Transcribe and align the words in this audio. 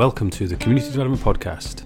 Welcome 0.00 0.30
to 0.30 0.48
the 0.48 0.56
Community 0.56 0.90
Development 0.90 1.22
Podcast, 1.22 1.82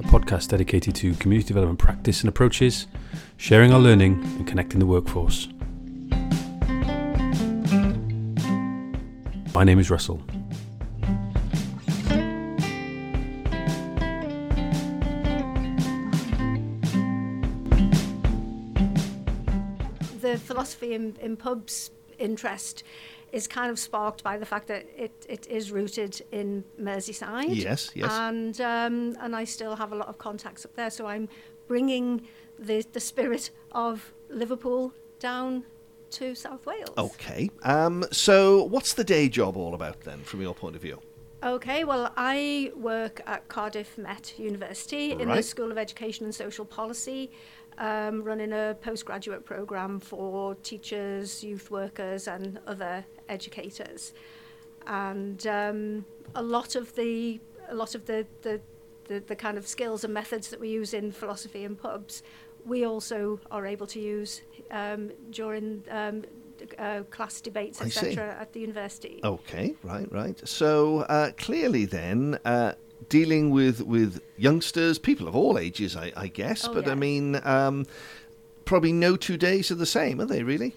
a 0.00 0.02
podcast 0.02 0.48
dedicated 0.48 0.96
to 0.96 1.14
community 1.14 1.46
development 1.46 1.78
practice 1.78 2.22
and 2.22 2.28
approaches, 2.28 2.88
sharing 3.36 3.72
our 3.72 3.78
learning, 3.78 4.14
and 4.14 4.48
connecting 4.48 4.80
the 4.80 4.86
workforce. 4.86 5.46
My 9.54 9.62
name 9.62 9.78
is 9.78 9.92
Russell. 9.92 10.20
The 20.20 20.36
philosophy 20.36 20.94
in, 20.94 21.14
in 21.22 21.36
pubs 21.36 21.92
interest 22.18 22.82
is 23.32 23.46
kind 23.46 23.70
of 23.70 23.78
sparked 23.78 24.22
by 24.22 24.38
the 24.38 24.46
fact 24.46 24.68
that 24.68 24.86
it, 24.96 25.26
it 25.28 25.46
is 25.48 25.70
rooted 25.70 26.20
in 26.32 26.64
Merseyside. 26.80 27.54
Yes, 27.54 27.90
yes. 27.94 28.10
And 28.12 28.60
um, 28.60 29.16
and 29.20 29.34
I 29.34 29.44
still 29.44 29.76
have 29.76 29.92
a 29.92 29.96
lot 29.96 30.08
of 30.08 30.18
contacts 30.18 30.64
up 30.64 30.74
there, 30.74 30.90
so 30.90 31.06
I'm 31.06 31.28
bringing 31.66 32.26
the 32.58 32.84
the 32.92 33.00
spirit 33.00 33.50
of 33.72 34.12
Liverpool 34.30 34.92
down 35.18 35.64
to 36.10 36.34
South 36.34 36.64
Wales. 36.66 36.94
Okay. 36.96 37.50
Um, 37.62 38.04
so, 38.10 38.64
what's 38.64 38.94
the 38.94 39.04
day 39.04 39.28
job 39.28 39.56
all 39.56 39.74
about 39.74 40.00
then, 40.02 40.20
from 40.20 40.40
your 40.40 40.54
point 40.54 40.76
of 40.76 40.82
view? 40.82 41.00
Okay, 41.42 41.84
well, 41.84 42.12
I 42.16 42.72
work 42.74 43.20
at 43.26 43.46
Cardiff 43.46 43.96
Met 43.96 44.34
University 44.38 45.12
in 45.12 45.28
the 45.28 45.42
School 45.42 45.70
of 45.70 45.78
Education 45.78 46.24
and 46.24 46.34
Social 46.34 46.64
Policy, 46.64 47.30
um, 47.78 48.22
running 48.22 48.52
a 48.52 48.76
postgraduate 48.80 49.44
programme 49.44 50.00
for 50.00 50.54
teachers, 50.56 51.42
youth 51.42 51.70
workers, 51.70 52.28
and 52.28 52.58
other 52.66 53.04
educators. 53.28 54.12
And 54.86 55.46
um, 55.46 56.04
a 56.34 56.42
lot 56.42 56.74
of 56.74 56.94
the 56.94 57.40
a 57.68 57.74
lot 57.74 57.94
of 57.94 58.06
the, 58.06 58.26
the 58.42 58.60
the 59.04 59.20
the 59.20 59.36
kind 59.36 59.56
of 59.58 59.66
skills 59.66 60.04
and 60.04 60.12
methods 60.12 60.48
that 60.50 60.60
we 60.60 60.68
use 60.68 60.94
in 60.94 61.12
philosophy 61.12 61.64
and 61.64 61.78
pubs, 61.78 62.22
we 62.66 62.84
also 62.84 63.40
are 63.50 63.66
able 63.66 63.86
to 63.86 64.00
use 64.00 64.42
um, 64.70 65.10
during 65.30 65.82
um, 65.90 66.24
uh, 66.78 67.02
class 67.10 67.40
debates, 67.40 67.80
etc., 67.80 68.36
at 68.40 68.52
the 68.52 68.60
university. 68.60 69.20
Okay, 69.22 69.74
right, 69.82 70.10
right. 70.12 70.48
So, 70.48 71.00
uh, 71.02 71.30
clearly 71.36 71.84
then, 71.84 72.38
uh, 72.44 72.72
dealing 73.08 73.50
with, 73.50 73.80
with 73.82 74.20
youngsters, 74.36 74.98
people 74.98 75.28
of 75.28 75.36
all 75.36 75.58
ages, 75.58 75.96
I, 75.96 76.12
I 76.16 76.28
guess, 76.28 76.66
Oh, 76.66 76.74
but 76.74 76.88
I 76.88 76.94
mean, 76.94 77.40
um, 77.44 77.86
probably 78.64 78.92
no 78.92 79.16
two 79.16 79.36
days 79.36 79.70
are 79.70 79.76
the 79.76 79.86
same, 79.86 80.20
are 80.20 80.26
they 80.26 80.42
really? 80.42 80.74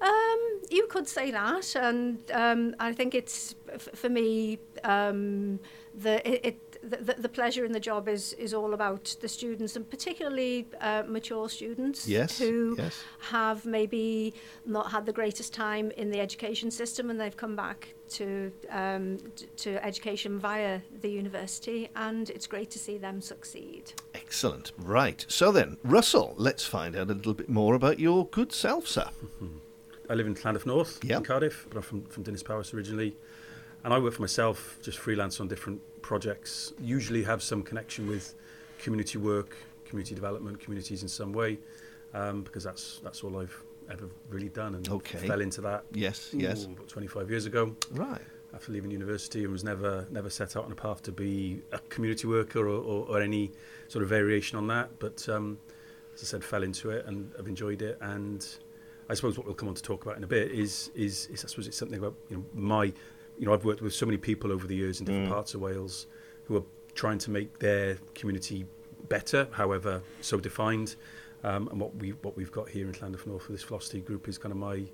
Um, 0.00 0.60
you 0.70 0.86
could 0.88 1.06
say 1.06 1.30
that, 1.30 1.76
and 1.76 2.18
um, 2.32 2.74
I 2.80 2.92
think 2.92 3.14
it's 3.14 3.54
f- 3.72 3.88
for 3.94 4.08
me 4.08 4.58
um, 4.82 5.60
the 5.94 6.26
it. 6.28 6.40
it 6.44 6.71
the, 6.82 7.14
the 7.18 7.28
pleasure 7.28 7.64
in 7.64 7.72
the 7.72 7.80
job 7.80 8.08
is, 8.08 8.32
is 8.34 8.52
all 8.52 8.74
about 8.74 9.14
the 9.20 9.28
students 9.28 9.76
and 9.76 9.88
particularly 9.88 10.66
uh, 10.80 11.02
mature 11.06 11.48
students 11.48 12.08
Yes, 12.08 12.38
who 12.38 12.74
yes. 12.78 13.02
have 13.20 13.64
maybe 13.64 14.34
not 14.66 14.90
had 14.90 15.06
the 15.06 15.12
greatest 15.12 15.54
time 15.54 15.90
in 15.92 16.10
the 16.10 16.20
education 16.20 16.70
system 16.70 17.08
and 17.10 17.20
they've 17.20 17.36
come 17.36 17.54
back 17.56 17.94
to 18.10 18.52
um, 18.70 19.18
to 19.56 19.82
education 19.84 20.38
via 20.38 20.80
the 21.00 21.08
university 21.10 21.88
and 21.96 22.28
it's 22.30 22.46
great 22.46 22.70
to 22.72 22.78
see 22.78 22.98
them 22.98 23.20
succeed. 23.20 23.92
Excellent. 24.14 24.72
Right. 24.76 25.24
So 25.28 25.52
then, 25.52 25.76
Russell, 25.84 26.34
let's 26.36 26.64
find 26.66 26.96
out 26.96 27.10
a 27.10 27.14
little 27.14 27.34
bit 27.34 27.48
more 27.48 27.74
about 27.74 27.98
your 27.98 28.26
good 28.26 28.52
self, 28.52 28.86
sir. 28.86 29.08
I 30.10 30.14
live 30.14 30.26
in 30.26 30.34
Llandaff 30.34 30.66
North, 30.66 30.98
Yeah. 31.02 31.18
in 31.18 31.24
Cardiff, 31.24 31.66
but 31.68 31.76
I'm 31.78 31.82
from, 31.82 32.02
from 32.06 32.22
Dinas 32.24 32.42
Powys 32.44 32.74
originally. 32.74 33.16
And 33.84 33.92
I 33.92 33.98
work 33.98 34.14
for 34.14 34.22
myself, 34.22 34.78
just 34.82 34.98
freelance 34.98 35.40
on 35.40 35.48
different 35.48 35.80
projects, 36.02 36.72
usually 36.80 37.22
have 37.24 37.42
some 37.42 37.62
connection 37.62 38.06
with 38.06 38.34
community 38.78 39.18
work, 39.18 39.56
community 39.84 40.14
development, 40.14 40.60
communities 40.60 41.02
in 41.02 41.08
some 41.08 41.32
way, 41.32 41.58
um, 42.14 42.42
because 42.42 42.62
that's 42.64 43.00
that's 43.02 43.24
all 43.24 43.38
I've 43.38 43.56
ever 43.90 44.08
really 44.30 44.48
done 44.48 44.76
and 44.76 44.88
Okay. 44.88 45.26
fell 45.26 45.40
into 45.40 45.60
that 45.62 45.84
Yes, 45.92 46.30
yes. 46.32 46.66
ooh, 46.66 46.72
about 46.72 46.88
25 46.88 47.28
years 47.30 47.46
ago 47.46 47.74
Right. 47.90 48.20
after 48.54 48.70
leaving 48.72 48.90
university 48.92 49.42
and 49.42 49.52
was 49.52 49.64
never 49.64 50.06
never 50.10 50.30
set 50.30 50.56
out 50.56 50.64
on 50.64 50.72
a 50.72 50.76
path 50.76 51.02
to 51.02 51.12
be 51.12 51.62
a 51.72 51.78
community 51.88 52.28
worker 52.28 52.60
or, 52.60 52.80
or, 52.80 53.06
or 53.08 53.20
any 53.20 53.50
sort 53.88 54.02
of 54.04 54.08
variation 54.08 54.56
on 54.56 54.68
that. 54.68 54.90
But 55.00 55.28
um, 55.28 55.58
as 56.14 56.22
I 56.22 56.26
said, 56.26 56.44
fell 56.44 56.62
into 56.62 56.90
it 56.90 57.06
and 57.06 57.32
I've 57.38 57.48
enjoyed 57.48 57.82
it. 57.82 57.98
And 58.00 58.46
I 59.10 59.14
suppose 59.14 59.36
what 59.36 59.46
we'll 59.46 59.56
come 59.56 59.68
on 59.68 59.74
to 59.74 59.82
talk 59.82 60.04
about 60.04 60.16
in 60.16 60.22
a 60.24 60.28
bit 60.28 60.52
is 60.52 60.90
is, 60.94 61.26
is 61.26 61.44
I 61.44 61.48
suppose 61.48 61.66
it's 61.66 61.76
something 61.76 61.98
about 61.98 62.14
you 62.30 62.36
know 62.36 62.44
my 62.54 62.92
you 63.38 63.46
know 63.46 63.52
I've 63.52 63.64
worked 63.64 63.82
with 63.82 63.94
so 63.94 64.06
many 64.06 64.18
people 64.18 64.52
over 64.52 64.66
the 64.66 64.76
years 64.76 65.00
in 65.00 65.06
different 65.06 65.28
parts 65.28 65.54
of 65.54 65.60
Wales 65.60 66.06
who 66.44 66.56
are 66.56 66.64
trying 66.94 67.18
to 67.18 67.30
make 67.30 67.58
their 67.58 67.98
community 68.14 68.66
better, 69.08 69.48
however 69.52 70.02
so 70.20 70.38
defined. 70.38 70.96
Um, 71.44 71.68
and 71.68 71.80
what 71.80 71.94
we 71.96 72.10
what 72.22 72.36
we've 72.36 72.52
got 72.52 72.68
here 72.68 72.86
in 72.86 72.92
Llandaff 72.92 73.26
North 73.26 73.48
with 73.48 73.58
this 73.58 73.62
philosophy 73.62 74.00
group 74.00 74.28
is 74.28 74.38
kind 74.38 74.52
of 74.52 74.58
my 74.58 74.84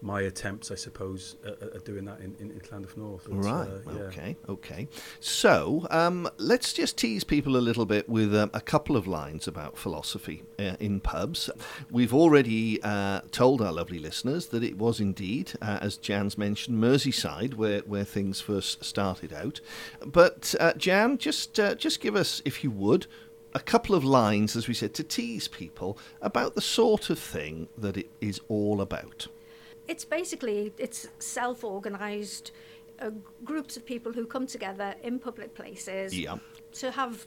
my 0.00 0.20
attempts, 0.22 0.70
I 0.70 0.74
suppose, 0.76 1.36
at, 1.44 1.60
at 1.60 1.84
doing 1.84 2.04
that 2.04 2.20
in, 2.20 2.36
in, 2.38 2.50
in 2.52 2.60
Llandaff 2.60 2.96
North. 2.96 3.26
It's, 3.26 3.34
Right. 3.46 3.68
uh, 3.68 3.92
yeah. 3.92 4.00
Okay. 4.02 4.36
Okay. 4.48 4.88
So 5.20 5.86
um, 5.90 6.28
let's 6.38 6.72
just 6.72 6.96
tease 6.96 7.24
people 7.24 7.56
a 7.56 7.58
little 7.58 7.84
bit 7.86 8.08
with 8.08 8.34
um, 8.34 8.50
a 8.54 8.60
couple 8.60 8.96
of 8.96 9.06
lines 9.06 9.48
about 9.48 9.76
philosophy 9.76 10.44
uh, 10.58 10.76
in 10.78 11.00
pubs. 11.00 11.50
We've 11.90 12.14
already 12.14 12.80
uh, 12.82 13.22
told 13.32 13.60
our 13.60 13.72
lovely 13.72 13.98
listeners 13.98 14.46
that 14.48 14.62
it 14.62 14.78
was 14.78 15.00
indeed, 15.00 15.52
uh, 15.60 15.78
as 15.80 15.96
Jan's 15.96 16.38
mentioned, 16.38 16.82
Merseyside 16.82 17.54
where 17.54 17.80
where 17.80 18.04
things 18.04 18.40
first 18.40 18.84
started 18.84 19.32
out. 19.32 19.60
But 20.06 20.54
uh, 20.60 20.74
Jan, 20.74 21.18
just 21.18 21.58
uh, 21.58 21.74
just 21.74 22.00
give 22.00 22.14
us, 22.16 22.40
if 22.44 22.62
you 22.62 22.70
would. 22.70 23.06
A 23.54 23.60
couple 23.60 23.94
of 23.94 24.04
lines, 24.04 24.54
as 24.56 24.68
we 24.68 24.74
said, 24.74 24.92
to 24.94 25.02
tease 25.02 25.48
people 25.48 25.98
about 26.20 26.54
the 26.54 26.60
sort 26.60 27.08
of 27.08 27.18
thing 27.18 27.68
that 27.78 27.96
it 27.96 28.10
is 28.20 28.40
all 28.48 28.82
about. 28.82 29.26
It's 29.88 30.04
basically 30.04 30.72
it's 30.78 31.08
self-organized 31.18 32.50
uh, 33.00 33.10
groups 33.44 33.76
of 33.76 33.84
people 33.86 34.12
who 34.12 34.26
come 34.26 34.46
together 34.46 34.94
in 35.02 35.18
public 35.18 35.54
places 35.54 36.16
Yeah. 36.18 36.38
to 36.74 36.90
have 36.90 37.26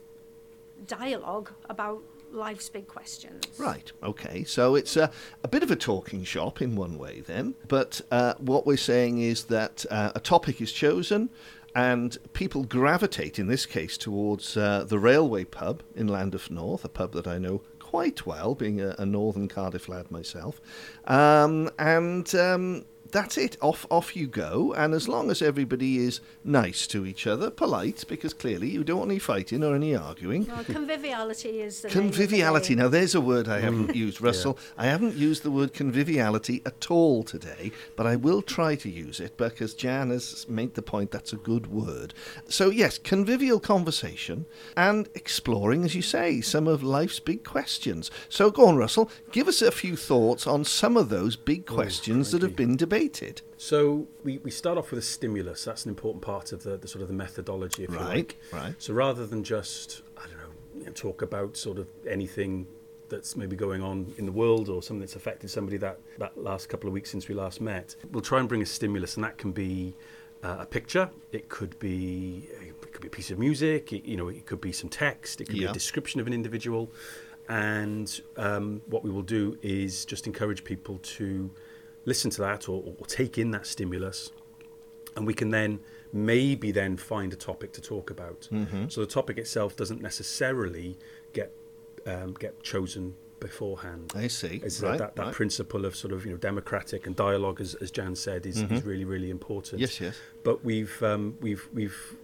dialogue 0.86 1.50
about 1.68 2.02
life's 2.30 2.68
big 2.68 2.88
questions. 2.88 3.44
Right, 3.58 3.92
okay. 4.02 4.44
So 4.44 4.74
it's 4.74 4.96
a, 4.96 5.10
a 5.44 5.48
bit 5.48 5.62
of 5.62 5.70
a 5.70 5.76
talking 5.76 6.24
shop 6.24 6.62
in 6.62 6.76
one 6.76 6.96
way, 6.98 7.20
then. 7.20 7.54
But 7.68 8.00
uh, 8.10 8.34
what 8.38 8.66
we're 8.66 8.76
saying 8.78 9.20
is 9.20 9.44
that 9.44 9.84
uh, 9.90 10.12
a 10.14 10.20
topic 10.20 10.60
is 10.60 10.72
chosen 10.72 11.28
and 11.74 12.16
people 12.32 12.64
gravitate, 12.64 13.38
in 13.38 13.46
this 13.48 13.64
case, 13.66 13.96
towards 13.96 14.56
uh, 14.56 14.84
the 14.86 14.98
Railway 14.98 15.44
Pub 15.44 15.82
in 15.94 16.06
Llandaff 16.08 16.50
North, 16.50 16.84
a 16.84 16.88
pub 16.88 17.12
that 17.12 17.26
I 17.26 17.38
know 17.38 17.62
quite 17.92 18.24
well, 18.24 18.54
being 18.54 18.80
a, 18.80 18.94
a 18.98 19.04
northern 19.04 19.48
Cardiff 19.48 19.86
lad 19.86 20.10
myself. 20.10 20.62
Um, 21.06 21.70
and. 21.78 22.34
Um, 22.34 22.86
that's 23.12 23.36
it. 23.36 23.56
Off, 23.60 23.86
off 23.90 24.16
you 24.16 24.26
go. 24.26 24.72
And 24.72 24.94
as 24.94 25.06
long 25.06 25.30
as 25.30 25.42
everybody 25.42 25.98
is 25.98 26.20
nice 26.42 26.86
to 26.88 27.06
each 27.06 27.26
other, 27.26 27.50
polite, 27.50 28.04
because 28.08 28.32
clearly 28.32 28.70
you 28.70 28.82
don't 28.82 29.00
want 29.00 29.10
any 29.10 29.18
fighting 29.18 29.62
or 29.62 29.74
any 29.74 29.94
arguing, 29.94 30.46
Well, 30.46 30.64
conviviality 30.64 31.60
is 31.60 31.82
the 31.82 31.88
name 31.88 32.10
Conviviality. 32.10 32.74
Now, 32.74 32.88
there's 32.88 33.14
a 33.14 33.20
word 33.20 33.48
I 33.48 33.60
haven't 33.60 33.88
mm. 33.88 33.94
used, 33.94 34.20
Russell. 34.20 34.58
I 34.78 34.86
haven't 34.86 35.14
used 35.14 35.42
the 35.42 35.50
word 35.50 35.74
conviviality 35.74 36.62
at 36.66 36.90
all 36.90 37.22
today, 37.22 37.70
but 37.96 38.06
I 38.06 38.16
will 38.16 38.42
try 38.42 38.74
to 38.76 38.88
use 38.88 39.20
it 39.20 39.36
because 39.36 39.74
Jan 39.74 40.10
has 40.10 40.48
made 40.48 40.74
the 40.74 40.82
point 40.82 41.10
that's 41.10 41.34
a 41.34 41.36
good 41.36 41.66
word. 41.66 42.14
So, 42.48 42.70
yes, 42.70 42.96
convivial 42.96 43.60
conversation 43.60 44.46
and 44.76 45.08
exploring, 45.14 45.84
as 45.84 45.94
you 45.94 46.02
say, 46.02 46.40
some 46.40 46.66
of 46.66 46.82
life's 46.82 47.20
big 47.20 47.44
questions. 47.44 48.10
So, 48.30 48.50
go 48.50 48.66
on, 48.66 48.76
Russell. 48.76 49.10
Give 49.32 49.48
us 49.48 49.60
a 49.60 49.70
few 49.70 49.96
thoughts 49.96 50.46
on 50.46 50.64
some 50.64 50.96
of 50.96 51.10
those 51.10 51.36
big 51.36 51.64
oh, 51.68 51.74
questions 51.74 52.30
that 52.30 52.40
have 52.40 52.56
been 52.56 52.76
debated. 52.76 53.01
So 53.56 54.06
we, 54.24 54.38
we 54.38 54.50
start 54.50 54.78
off 54.78 54.90
with 54.90 54.98
a 54.98 55.02
stimulus. 55.02 55.64
That's 55.64 55.84
an 55.84 55.90
important 55.90 56.22
part 56.22 56.52
of 56.52 56.62
the, 56.62 56.76
the 56.76 56.88
sort 56.88 57.02
of 57.02 57.08
the 57.08 57.14
methodology, 57.14 57.84
if 57.84 57.90
you 57.90 57.96
Right, 57.96 58.08
like. 58.08 58.36
right. 58.52 58.74
So 58.78 58.92
rather 58.94 59.26
than 59.26 59.44
just 59.44 60.02
I 60.16 60.22
don't 60.26 60.38
know 60.84 60.92
talk 60.94 61.22
about 61.22 61.56
sort 61.56 61.78
of 61.78 61.86
anything 62.08 62.66
that's 63.08 63.36
maybe 63.36 63.54
going 63.56 63.82
on 63.82 64.12
in 64.18 64.26
the 64.26 64.32
world 64.32 64.68
or 64.68 64.82
something 64.82 65.00
that's 65.00 65.16
affected 65.16 65.48
somebody 65.50 65.76
that 65.78 65.98
that 66.18 66.36
last 66.36 66.68
couple 66.68 66.88
of 66.88 66.92
weeks 66.94 67.10
since 67.10 67.28
we 67.28 67.34
last 67.34 67.60
met, 67.60 67.94
we'll 68.10 68.22
try 68.22 68.40
and 68.40 68.48
bring 68.48 68.62
a 68.62 68.66
stimulus, 68.66 69.16
and 69.16 69.24
that 69.24 69.38
can 69.38 69.52
be 69.52 69.94
uh, 70.42 70.56
a 70.60 70.66
picture. 70.66 71.08
It 71.30 71.48
could 71.48 71.78
be 71.78 72.48
it 72.60 72.92
could 72.92 73.02
be 73.02 73.08
a 73.08 73.10
piece 73.10 73.30
of 73.30 73.38
music. 73.38 73.92
It, 73.92 74.04
you 74.04 74.16
know, 74.16 74.28
it 74.28 74.46
could 74.46 74.60
be 74.60 74.72
some 74.72 74.90
text. 74.90 75.40
It 75.40 75.44
could 75.46 75.58
be 75.58 75.64
a 75.64 75.72
description 75.72 76.20
of 76.20 76.26
an 76.26 76.32
individual. 76.32 76.90
And 77.48 78.20
um, 78.36 78.82
what 78.86 79.02
we 79.04 79.10
will 79.10 79.22
do 79.22 79.58
is 79.62 80.04
just 80.04 80.26
encourage 80.26 80.64
people 80.64 80.98
to 81.02 81.50
listen 82.04 82.30
to 82.30 82.40
that 82.40 82.68
or, 82.68 82.82
or 82.98 83.06
take 83.06 83.38
in 83.38 83.50
that 83.52 83.66
stimulus 83.66 84.32
and 85.16 85.26
we 85.26 85.34
can 85.34 85.50
then 85.50 85.80
maybe 86.12 86.70
then 86.70 86.96
find 86.96 87.32
a 87.32 87.36
topic 87.36 87.72
to 87.72 87.80
talk 87.80 88.10
about. 88.10 88.48
So 88.88 89.00
the 89.00 89.06
topic 89.06 89.38
itself 89.38 89.76
doesn't 89.76 90.00
necessarily 90.02 90.98
get 91.32 91.52
um, 92.06 92.34
get 92.34 92.62
chosen 92.62 93.14
beforehand. 93.40 94.12
I 94.14 94.28
see. 94.28 94.60
Right, 94.82 94.98
that, 94.98 95.16
that 95.16 95.26
right. 95.26 95.34
principle 95.34 95.84
of 95.84 95.96
sort 95.96 96.12
of 96.12 96.24
you 96.24 96.32
know 96.32 96.36
democratic 96.36 97.06
and 97.06 97.16
dialogue, 97.16 97.60
as, 97.60 97.74
as 97.76 97.90
Jan 97.90 98.14
said, 98.14 98.46
is, 98.46 98.62
is 98.62 98.84
really 98.84 99.04
really 99.04 99.30
important. 99.30 99.80
Yes, 99.80 100.00
yes. 100.00 100.16
But 100.44 100.64
we've 100.64 101.02
um, 101.02 101.36
we've 101.40 101.68
we've 101.72 102.16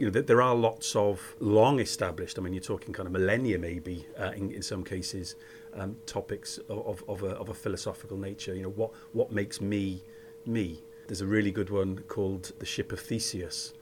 you 0.00 0.06
know 0.10 0.22
there- 0.22 0.42
are 0.42 0.54
lots 0.54 0.96
of 0.96 1.34
long 1.40 1.78
established. 1.80 2.38
I 2.38 2.42
mean, 2.42 2.54
you're 2.54 2.68
talking 2.74 2.92
kind 2.98 3.06
of 3.06 3.12
millennia 3.12 3.58
maybe 3.58 4.06
uh, 4.18 4.32
in, 4.40 4.50
in 4.58 4.62
some 4.62 4.82
cases. 4.84 5.36
Um, 5.80 5.96
topics 6.04 6.58
of, 6.68 6.78
of, 6.92 7.04
of, 7.12 7.22
a, 7.22 7.32
of 7.42 7.48
a 7.48 7.54
philosophical 7.54 8.16
nature. 8.16 8.54
You 8.56 8.62
know 8.64 8.74
what 8.80 8.90
what 9.12 9.30
makes 9.30 9.60
me 9.60 10.02
me. 10.46 10.66
There's 11.06 11.20
a 11.20 11.26
really 11.36 11.52
good 11.52 11.70
one 11.70 11.92
called 12.08 12.44
the 12.58 12.66
Ship 12.66 12.90
of 12.92 13.00
Theseus, 13.00 13.72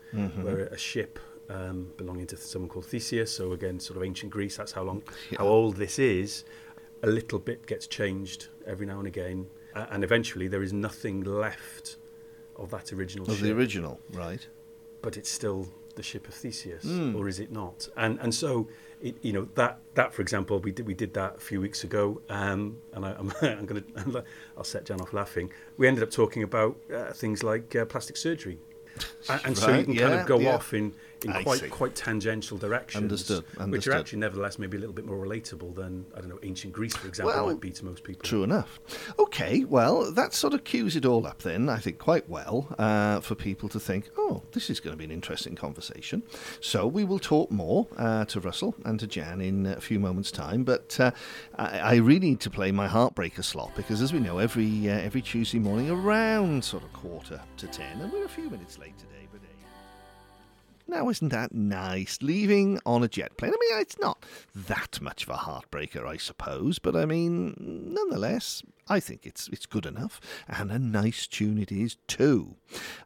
where 0.45 0.67
a 0.67 0.77
ship 0.77 1.19
um, 1.49 1.79
belonging 1.97 2.27
to 2.27 2.37
someone 2.37 2.69
called 2.69 2.85
Theseus. 2.87 3.31
So 3.35 3.53
again, 3.53 3.81
sort 3.81 3.97
of 3.97 4.03
ancient 4.03 4.31
Greece. 4.33 4.57
That's 4.59 4.73
how 4.73 4.83
long, 4.83 5.03
how 5.39 5.47
old 5.47 5.77
this 5.77 5.99
is. 5.99 6.45
A 7.05 7.07
little 7.07 7.39
bit 7.39 7.67
gets 7.67 7.87
changed 7.87 8.49
every 8.67 8.85
now 8.87 8.99
and 8.99 9.07
again, 9.07 9.47
uh, 9.75 9.87
and 9.93 10.03
eventually 10.05 10.47
there 10.49 10.63
is 10.69 10.73
nothing 10.73 11.23
left 11.25 11.97
of 12.57 12.69
that 12.71 12.93
original 12.93 13.25
Of 13.31 13.37
ship 13.37 13.45
the 13.47 13.53
original, 13.53 13.95
right? 14.13 14.47
but 15.01 15.17
it's 15.17 15.31
still 15.31 15.69
the 15.99 16.03
ship 16.11 16.25
of 16.29 16.35
Theseus, 16.43 16.85
Hmm. 16.85 17.15
or 17.17 17.29
is 17.29 17.39
it 17.45 17.51
not? 17.53 17.79
And 17.97 18.19
and 18.23 18.33
so, 18.43 18.69
it, 19.07 19.15
you 19.27 19.33
know 19.37 19.47
that 19.61 19.75
that 19.99 20.15
for 20.15 20.23
example, 20.23 20.55
we 20.67 20.73
did 20.77 20.87
we 20.87 20.95
did 20.95 21.13
that 21.15 21.33
a 21.37 21.41
few 21.51 21.61
weeks 21.61 21.85
ago, 21.85 22.05
um, 22.31 22.61
and 22.95 23.05
I, 23.05 23.11
I'm, 23.21 23.29
I'm 23.43 23.67
going 23.67 23.83
to 23.85 24.25
I'll 24.57 24.65
set 24.75 24.87
Jan 24.87 25.01
off 25.01 25.13
laughing. 25.13 25.51
We 25.77 25.87
ended 25.89 26.03
up 26.07 26.11
talking 26.11 26.43
about 26.51 26.73
uh, 26.99 27.13
things 27.13 27.43
like 27.43 27.75
uh, 27.77 27.85
plastic 27.85 28.17
surgery, 28.17 28.59
and, 29.29 29.41
and 29.47 29.59
so 29.59 29.69
you 29.69 29.73
Right, 29.75 29.85
can 29.87 29.97
kind 29.97 30.15
of 30.15 30.27
go 30.27 30.39
yeah. 30.39 30.55
off 30.55 30.73
in, 30.75 30.95
in 31.25 31.31
I 31.33 31.43
quite 31.43 31.61
see. 31.61 31.69
quite 31.69 31.95
tangential 31.95 32.59
directions, 32.59 33.03
Understood, 33.03 33.45
which 33.69 33.87
are 33.89 33.93
actually 33.93 34.21
nevertheless 34.21 34.59
maybe 34.59 34.77
a 34.77 34.81
little 34.81 34.95
bit 34.95 35.05
more 35.05 35.17
relatable 35.17 35.75
than 35.75 36.07
I 36.17 36.21
don't 36.21 36.29
know 36.29 36.39
ancient 36.43 36.73
Greece, 36.73 36.95
for 36.97 37.09
example, 37.09 37.35
Well, 37.35 37.47
might 37.47 37.61
be 37.61 37.71
to 37.71 37.85
most 37.85 38.05
people. 38.05 38.23
True 38.23 38.45
enough. 38.45 38.79
Okay, 39.19 39.65
well, 39.65 40.13
that 40.13 40.33
sort 40.35 40.55
of 40.55 40.65
cues 40.65 40.95
it 40.97 41.05
all 41.05 41.27
up 41.27 41.43
then, 41.43 41.69
I 41.69 41.79
think, 41.79 41.99
quite 41.99 42.29
well 42.29 42.75
uh, 42.79 43.21
for 43.21 43.35
people 43.35 43.69
to 43.71 43.81
think, 43.81 44.11
oh, 44.17 44.43
this 44.53 44.71
is 44.71 44.79
going 44.81 44.93
to 44.93 44.97
be 44.99 45.05
an 45.05 45.11
interesting 45.11 45.55
conversation. 45.57 46.23
So 46.61 46.87
we 46.87 47.05
will 47.05 47.19
talk 47.19 47.51
more 47.51 47.87
uh, 47.97 48.25
to 48.27 48.41
Russell 48.41 48.75
and 48.85 48.99
to 49.01 49.07
Jan 49.07 49.41
in 49.41 49.67
a 49.67 49.81
few 49.81 49.99
moments' 49.99 50.31
time. 50.31 50.63
But 50.65 50.99
uh, 51.01 51.11
I, 51.57 51.79
I 51.79 51.95
really 51.97 52.19
need 52.31 52.41
to 52.41 52.51
play 52.51 52.71
my 52.73 52.87
heartbreaker 52.89 53.43
slot 53.45 53.73
because, 53.77 54.03
as 54.03 54.13
we 54.13 54.21
know, 54.21 54.39
every 54.39 54.89
uh, 54.89 54.99
every 54.99 55.23
Tuesday 55.23 55.59
morning 55.59 55.91
around 55.91 56.65
sort 56.65 56.83
of 56.85 56.93
quarter 56.93 57.41
to 57.57 57.67
ten, 57.67 58.01
and 58.01 58.13
we're 58.13 58.25
a 58.25 58.29
few 58.29 58.49
minutes 58.51 58.79
late 58.79 58.97
today. 58.99 59.18
Now, 60.91 61.11
isn't 61.11 61.29
that 61.29 61.53
nice? 61.53 62.19
Leaving 62.23 62.81
on 62.87 63.05
a 63.05 63.09
jet 63.09 63.37
plane. 63.37 63.53
I 63.53 63.57
mean, 63.61 63.81
it's 63.83 63.99
not 63.99 64.25
that 64.57 65.03
much 65.03 65.25
of 65.25 65.29
a 65.29 65.35
heartbreaker, 65.35 66.07
I 66.07 66.17
suppose, 66.17 66.79
but 66.79 66.97
I 66.97 67.05
mean, 67.05 67.55
nonetheless, 67.59 68.63
I 68.89 69.01
think 69.01 69.27
it's 69.27 69.49
it's 69.49 69.67
good 69.67 69.85
enough, 69.85 70.21
and 70.49 70.73
a 70.73 70.79
nice 70.79 71.27
tune 71.27 71.59
it 71.59 71.71
is 71.71 71.97
too. 72.07 72.57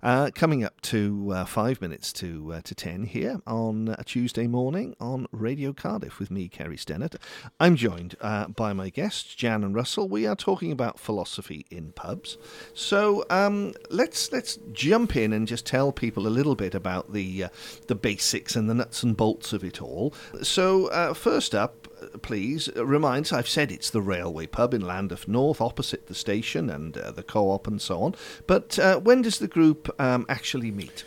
Uh, 0.02 0.30
coming 0.34 0.62
up 0.62 0.80
to 0.82 1.32
uh, 1.34 1.44
five 1.44 1.80
minutes 1.80 2.12
to 2.14 2.52
uh, 2.54 2.60
to 2.62 2.74
ten 2.74 3.04
here 3.04 3.40
on 3.46 3.94
a 3.98 4.04
Tuesday 4.04 4.46
morning 4.46 4.94
on 5.00 5.26
Radio 5.32 5.72
Cardiff 5.72 6.20
with 6.20 6.30
me, 6.30 6.48
Ceri 6.48 6.78
Stennett. 6.78 7.16
I'm 7.58 7.74
joined 7.74 8.14
uh, 8.20 8.48
by 8.48 8.72
my 8.72 8.90
guests, 8.90 9.34
Jan 9.34 9.64
and 9.64 9.74
Russell. 9.74 10.08
We 10.08 10.26
are 10.26 10.36
talking 10.36 10.70
about 10.70 11.00
philosophy 11.00 11.66
in 11.70 11.92
pubs. 11.92 12.38
So 12.74 13.24
um, 13.28 13.72
let's 13.90 14.30
let's 14.30 14.58
jump 14.72 15.16
in 15.16 15.32
and 15.32 15.48
just 15.48 15.66
tell 15.66 15.90
people 15.90 16.28
a 16.28 16.28
little 16.28 16.54
bit 16.54 16.76
about 16.76 17.12
the 17.12 17.44
uh, 17.44 17.48
the 17.86 17.94
basics 17.94 18.56
and 18.56 18.68
the 18.68 18.74
nuts 18.74 19.02
and 19.02 19.16
bolts 19.16 19.52
of 19.52 19.62
it 19.64 19.80
all. 19.82 20.14
So 20.42 20.86
uh, 20.88 21.14
first 21.14 21.54
up, 21.54 21.88
please 22.22 22.68
uh, 22.76 22.84
remind. 22.84 23.30
I've 23.32 23.48
said 23.48 23.70
it's 23.70 23.90
the 23.90 24.02
Railway 24.02 24.46
Pub 24.46 24.74
in 24.74 24.82
Llandaff 24.82 25.28
North, 25.28 25.60
opposite 25.60 26.06
the 26.06 26.14
station 26.14 26.68
and 26.70 26.96
uh, 26.98 27.10
the 27.12 27.22
co-op 27.22 27.66
and 27.66 27.80
so 27.80 28.02
on. 28.02 28.14
But 28.46 28.78
uh, 28.78 28.98
when 28.98 29.22
does 29.22 29.38
the 29.38 29.48
group 29.48 29.88
um, 30.00 30.26
actually 30.28 30.70
meet? 30.70 31.04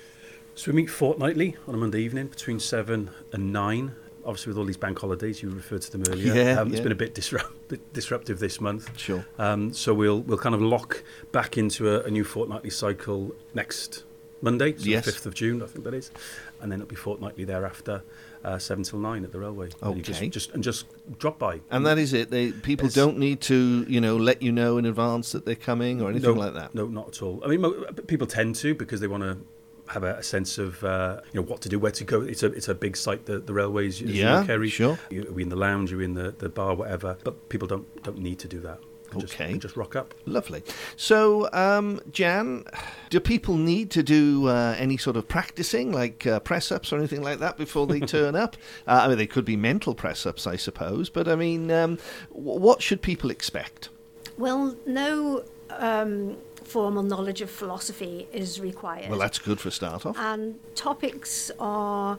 So 0.55 0.71
we 0.71 0.77
meet 0.77 0.89
fortnightly 0.89 1.57
on 1.67 1.75
a 1.75 1.77
Monday 1.77 2.01
evening 2.01 2.27
between 2.27 2.59
seven 2.61 3.09
and 3.33 3.51
nine. 3.51 3.95
Obviously, 4.23 4.51
with 4.51 4.57
all 4.57 4.65
these 4.65 4.77
bank 4.77 4.97
holidays, 4.97 5.43
you 5.43 5.49
referred 5.49 5.81
to 5.83 5.91
them 5.91 6.03
earlier. 6.09 6.33
Yeah, 6.33 6.59
um, 6.61 6.69
It's 6.69 6.77
yeah. 6.77 6.83
been 6.83 6.91
a 6.93 6.95
bit, 6.95 7.13
disrupt, 7.13 7.67
bit 7.67 7.93
disruptive 7.93 8.39
this 8.39 8.59
month. 8.59 8.97
Sure. 8.97 9.23
Um, 9.37 9.71
so 9.73 9.93
we'll 9.93 10.21
we'll 10.21 10.39
kind 10.39 10.55
of 10.55 10.61
lock 10.61 11.03
back 11.31 11.57
into 11.57 11.89
a, 11.93 12.03
a 12.05 12.09
new 12.09 12.23
fortnightly 12.23 12.69
cycle 12.71 13.35
next 13.53 14.03
Monday, 14.41 14.75
so 14.77 14.83
Yes. 14.85 15.05
the 15.05 15.11
fifth 15.11 15.25
of 15.27 15.33
June, 15.35 15.61
I 15.61 15.67
think 15.67 15.83
that 15.85 15.93
is, 15.93 16.09
and 16.61 16.71
then 16.71 16.79
it'll 16.81 16.89
be 16.89 16.95
fortnightly 16.95 17.43
thereafter, 17.45 18.03
uh, 18.43 18.57
seven 18.57 18.83
till 18.83 18.99
nine 18.99 19.23
at 19.23 19.31
the 19.31 19.39
railway. 19.39 19.69
And 19.81 20.03
just, 20.03 20.19
Okay. 20.19 20.29
just 20.29 20.51
and 20.51 20.63
just 20.63 20.85
drop 21.19 21.37
by. 21.39 21.61
And 21.71 21.85
that 21.85 21.97
is 21.97 22.13
it. 22.13 22.29
They, 22.29 22.51
people 22.51 22.87
It's- 22.87 22.93
don't 22.95 23.17
need 23.17 23.41
to, 23.41 23.85
you 23.87 23.99
know, 24.01 24.15
let 24.17 24.41
you 24.41 24.51
know 24.51 24.77
in 24.77 24.85
advance 24.85 25.31
that 25.33 25.45
they're 25.45 25.55
coming 25.55 26.01
or 26.01 26.09
anything 26.09 26.35
no, 26.35 26.39
like 26.45 26.53
that. 26.53 26.73
No, 26.75 26.87
not 26.87 27.07
at 27.09 27.21
all. 27.21 27.41
I 27.43 27.47
mean, 27.47 27.61
mo- 27.61 27.85
people 28.07 28.27
tend 28.27 28.55
to 28.57 28.73
because 28.75 28.99
they 28.99 29.07
want 29.07 29.23
to 29.23 29.37
have 29.87 30.03
a, 30.03 30.15
a 30.15 30.23
sense 30.23 30.57
of 30.57 30.83
uh, 30.83 31.21
you 31.31 31.39
know 31.39 31.45
what 31.45 31.61
to 31.61 31.69
do, 31.69 31.77
where 31.77 31.91
to 31.91 32.03
go. 32.03 32.21
It's 32.21 32.41
a 32.43 32.47
it's 32.47 32.67
a 32.67 32.73
big 32.75 32.97
site, 32.97 33.25
the, 33.27 33.37
the 33.39 33.53
railways. 33.53 34.01
as 34.01 34.09
you 34.09 34.23
know, 34.23 34.41
Yeah, 34.41 34.45
Ceri. 34.47 34.71
sure. 34.71 34.97
You, 35.11 35.31
are 35.35 35.39
in 35.39 35.49
the 35.49 35.55
lounge, 35.55 35.91
you're 35.91 36.01
in 36.01 36.15
the, 36.15 36.33
the 36.37 36.49
bar, 36.49 36.73
whatever. 36.75 37.17
But 37.23 37.49
people 37.49 37.67
don't 37.67 37.85
don't 38.03 38.17
need 38.17 38.39
to 38.39 38.47
do 38.47 38.59
that. 38.61 38.79
They 39.13 39.21
Just, 39.21 39.33
Okay. 39.35 39.51
they 39.53 39.57
just 39.59 39.75
rock 39.77 39.95
up. 39.95 40.13
Lovely. 40.25 40.63
So, 40.97 41.49
um, 41.53 41.99
Jan, 42.11 42.65
do 43.09 43.19
people 43.19 43.55
need 43.55 43.91
to 43.91 44.03
do 44.03 44.47
uh, 44.47 44.75
any 44.77 44.97
sort 44.97 45.15
of 45.15 45.27
practicing, 45.27 45.91
like 45.91 46.25
uh, 46.27 46.39
press 46.41 46.71
ups 46.71 46.91
or 46.91 46.97
anything 46.97 47.21
like 47.21 47.39
that, 47.39 47.57
before 47.57 47.87
they 47.87 47.99
turn 48.15 48.35
up? 48.35 48.57
Uh, 48.87 49.01
I 49.03 49.07
mean, 49.07 49.17
they 49.17 49.27
could 49.27 49.45
be 49.45 49.55
mental 49.55 49.95
press 49.95 50.25
ups, 50.25 50.45
I 50.47 50.55
suppose, 50.57 51.09
but 51.09 51.27
I 51.27 51.35
mean, 51.35 51.71
um, 51.71 51.97
w- 52.33 52.59
what 52.59 52.81
should 52.81 53.01
people 53.01 53.29
expect? 53.29 53.89
Well, 54.37 54.75
no 54.85 55.43
um, 55.69 56.37
formal 56.63 57.03
knowledge 57.03 57.41
of 57.41 57.49
philosophy 57.49 58.27
is 58.33 58.59
required. 58.59 59.09
Well, 59.09 59.19
that's 59.19 59.39
good 59.39 59.59
for 59.61 59.69
a 59.69 59.71
start 59.71 60.05
off. 60.05 60.17
and 60.17 60.59
topics 60.75 61.51
are 61.59 62.17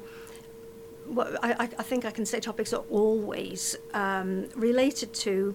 well, 1.08 1.36
I, 1.42 1.68
I- 1.78 1.82
think 1.82 2.04
I 2.04 2.10
can 2.10 2.26
say 2.26 2.40
topics 2.40 2.72
are 2.72 2.84
always 2.90 3.76
um, 3.94 4.48
related 4.56 5.12
to 5.14 5.54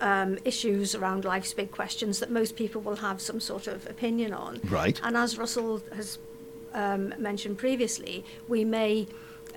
um, 0.00 0.38
issues 0.44 0.94
around 0.94 1.24
life's 1.24 1.52
big 1.54 1.70
questions 1.70 2.18
that 2.20 2.30
most 2.30 2.56
people 2.56 2.80
will 2.80 2.96
have 2.96 3.20
some 3.20 3.40
sort 3.40 3.66
of 3.66 3.86
opinion 3.86 4.32
on. 4.32 4.60
Right. 4.68 5.00
And 5.02 5.16
as 5.16 5.38
Russell 5.38 5.82
has 5.94 6.18
um, 6.74 7.14
mentioned 7.18 7.58
previously, 7.58 8.24
we 8.48 8.64
may 8.64 9.06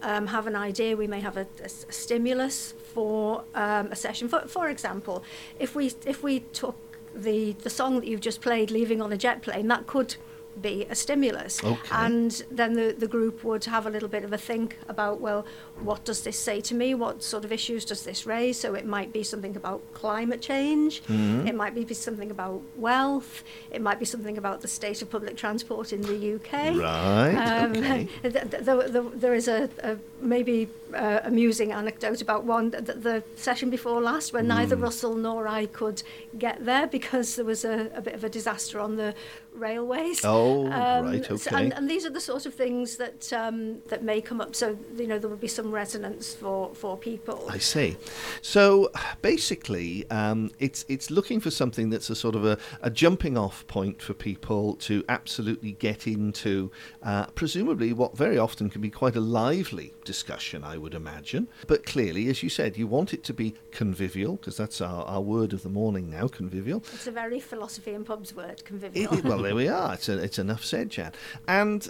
um, 0.01 0.27
have 0.27 0.48
an 0.48 0.56
idea, 0.56 0.96
we 0.96 1.08
may 1.08 1.20
have 1.20 1.38
a 1.38 1.48
stimulus 1.68 2.74
for 2.94 3.44
um, 3.56 3.88
a 3.92 3.96
session. 3.96 4.27
For, 4.27 4.42
for 4.48 4.70
example, 4.70 5.24
if 5.60 5.75
we 5.75 5.92
if 6.06 6.24
we 6.24 6.42
took 6.54 6.75
the 7.13 7.54
the 7.63 7.70
song 7.70 8.00
that 8.00 8.08
you've 8.08 8.22
just 8.22 8.42
played, 8.42 8.72
"Leaving 8.72 9.01
on 9.01 9.12
a 9.12 9.18
Jet 9.18 9.42
Plane," 9.42 9.68
that 9.68 9.88
could 9.88 10.15
be 10.60 10.86
a 10.89 10.96
stimulus. 10.96 11.63
Okay. 11.63 11.89
And 11.91 12.43
then 12.51 12.74
the, 12.74 12.96
the 12.98 13.08
group 13.08 13.43
would 13.43 13.65
have 13.65 13.86
a 13.86 13.89
little 13.89 14.10
bit 14.10 14.24
of 14.24 14.34
a 14.34 14.38
think 14.38 14.77
about, 14.88 15.22
well, 15.22 15.46
what 15.84 16.04
does 16.06 16.22
this 16.24 16.38
say 16.40 16.62
to 16.62 16.76
me? 16.76 16.94
What 16.94 17.24
sort 17.24 17.46
of 17.46 17.52
issues 17.52 17.86
does 17.86 18.04
this 18.04 18.26
raise? 18.26 18.60
So 18.60 18.74
it 18.76 18.86
might 18.86 19.12
be 19.14 19.24
something 19.24 19.56
about 19.56 19.82
climate 19.94 20.42
change. 20.42 21.02
Mm-hmm. 21.04 21.48
It 21.48 21.56
might 21.56 21.74
be 21.76 21.94
something 21.94 22.32
about 22.32 22.62
wealth. 22.76 23.44
It 23.72 23.82
might 23.82 24.00
be 24.00 24.06
something 24.06 24.38
about 24.38 24.62
the 24.62 24.68
state 24.68 25.02
of 25.02 25.10
public 25.10 25.38
transport 25.38 25.94
in 25.94 26.02
the 26.02 26.36
UK. 26.36 26.76
Right, 26.78 27.36
Um, 27.36 27.72
okay. 27.72 28.08
th- 28.22 28.34
th- 28.52 29.12
there, 29.16 29.34
is 29.34 29.48
a, 29.48 29.70
a 29.84 29.98
maybe 30.22 30.70
uh, 30.94 31.20
amusing 31.24 31.72
anecdote 31.72 32.22
about 32.22 32.44
one 32.44 32.70
the, 32.72 32.82
the 32.82 33.24
session 33.36 33.70
before 33.70 34.02
last 34.02 34.34
when 34.34 34.48
neither 34.48 34.76
Hmm. 34.76 34.84
Russell 34.84 35.16
nor 35.16 35.48
I 35.48 35.66
could 35.66 36.04
get 36.38 36.66
there 36.66 36.88
because 36.88 37.36
there 37.36 37.46
was 37.46 37.64
a, 37.66 37.90
a 37.96 38.02
bit 38.02 38.14
of 38.14 38.24
a 38.24 38.30
disaster 38.30 38.80
on 38.80 38.96
the 38.98 39.14
railways. 39.54 40.24
Oh, 40.24 40.68
right, 40.68 41.26
so- 41.26 41.36
okay. 41.36 41.56
and, 41.66 41.74
and 41.74 41.90
these 41.90 42.06
are 42.06 42.10
the 42.10 42.22
sort 42.22 42.46
of 42.46 42.54
things 42.54 42.98
that 42.98 43.32
um, 43.34 43.82
that 43.90 44.04
may 44.04 44.22
come 44.22 44.40
up. 44.42 44.56
So 44.56 44.78
you 44.98 45.08
know 45.08 45.20
there 45.20 45.30
would 45.30 45.42
be 45.42 45.48
some 45.48 45.71
resonance 45.72 46.34
for 46.34 46.74
for 46.75 46.98
people. 46.98 47.46
I 47.50 47.58
see. 47.60 47.98
So 48.42 48.92
basically, 49.22 50.10
um, 50.10 50.51
it's 50.60 50.86
it's 50.90 51.10
looking 51.10 51.40
for 51.40 51.50
something 51.51 51.90
that's 51.90 52.10
a 52.10 52.16
sort 52.16 52.36
of 52.36 52.46
a, 52.46 52.58
a 52.82 52.90
jumping 52.90 53.38
off 53.38 53.66
point 53.68 54.01
for 54.01 54.13
people 54.13 54.75
to 54.88 55.04
absolutely 55.08 55.72
get 55.74 56.06
into, 56.08 56.72
uh, 57.04 57.25
presumably 57.28 57.94
what 57.94 58.18
very 58.18 58.38
often 58.38 58.70
can 58.70 58.82
be 58.82 58.90
quite 58.90 59.16
a 59.16 59.22
lively 59.22 59.94
discussion, 60.04 60.63
I 60.63 60.78
would 60.78 60.94
imagine. 60.94 61.48
But 61.68 61.86
clearly, 61.86 62.28
as 62.30 62.44
you 62.44 62.50
said, 62.50 62.78
you 62.78 62.88
want 62.88 63.13
it 63.13 63.24
to 63.25 63.34
be 63.34 63.56
convivial 63.72 64.36
because 64.36 64.58
that's 64.58 64.82
our, 64.82 65.06
our 65.06 65.22
word 65.22 65.54
of 65.54 65.63
the 65.63 65.70
morning 65.70 66.10
now, 66.10 66.28
convivial. 66.28 66.84
It's 66.94 67.08
a 67.08 67.12
very 67.12 67.40
philosophy 67.40 67.94
and 67.94 68.06
pubs 68.06 68.36
word, 68.36 68.63
convivial. 68.66 69.13
it- 69.13 69.24
well, 69.24 69.42
there 69.42 69.56
we 69.56 69.68
are. 69.70 69.94
It's 69.94 70.10
a, 70.10 70.18
it's 70.18 70.40
enough 70.40 70.63
said, 70.66 70.90
Jan. 70.90 71.13
And 71.48 71.88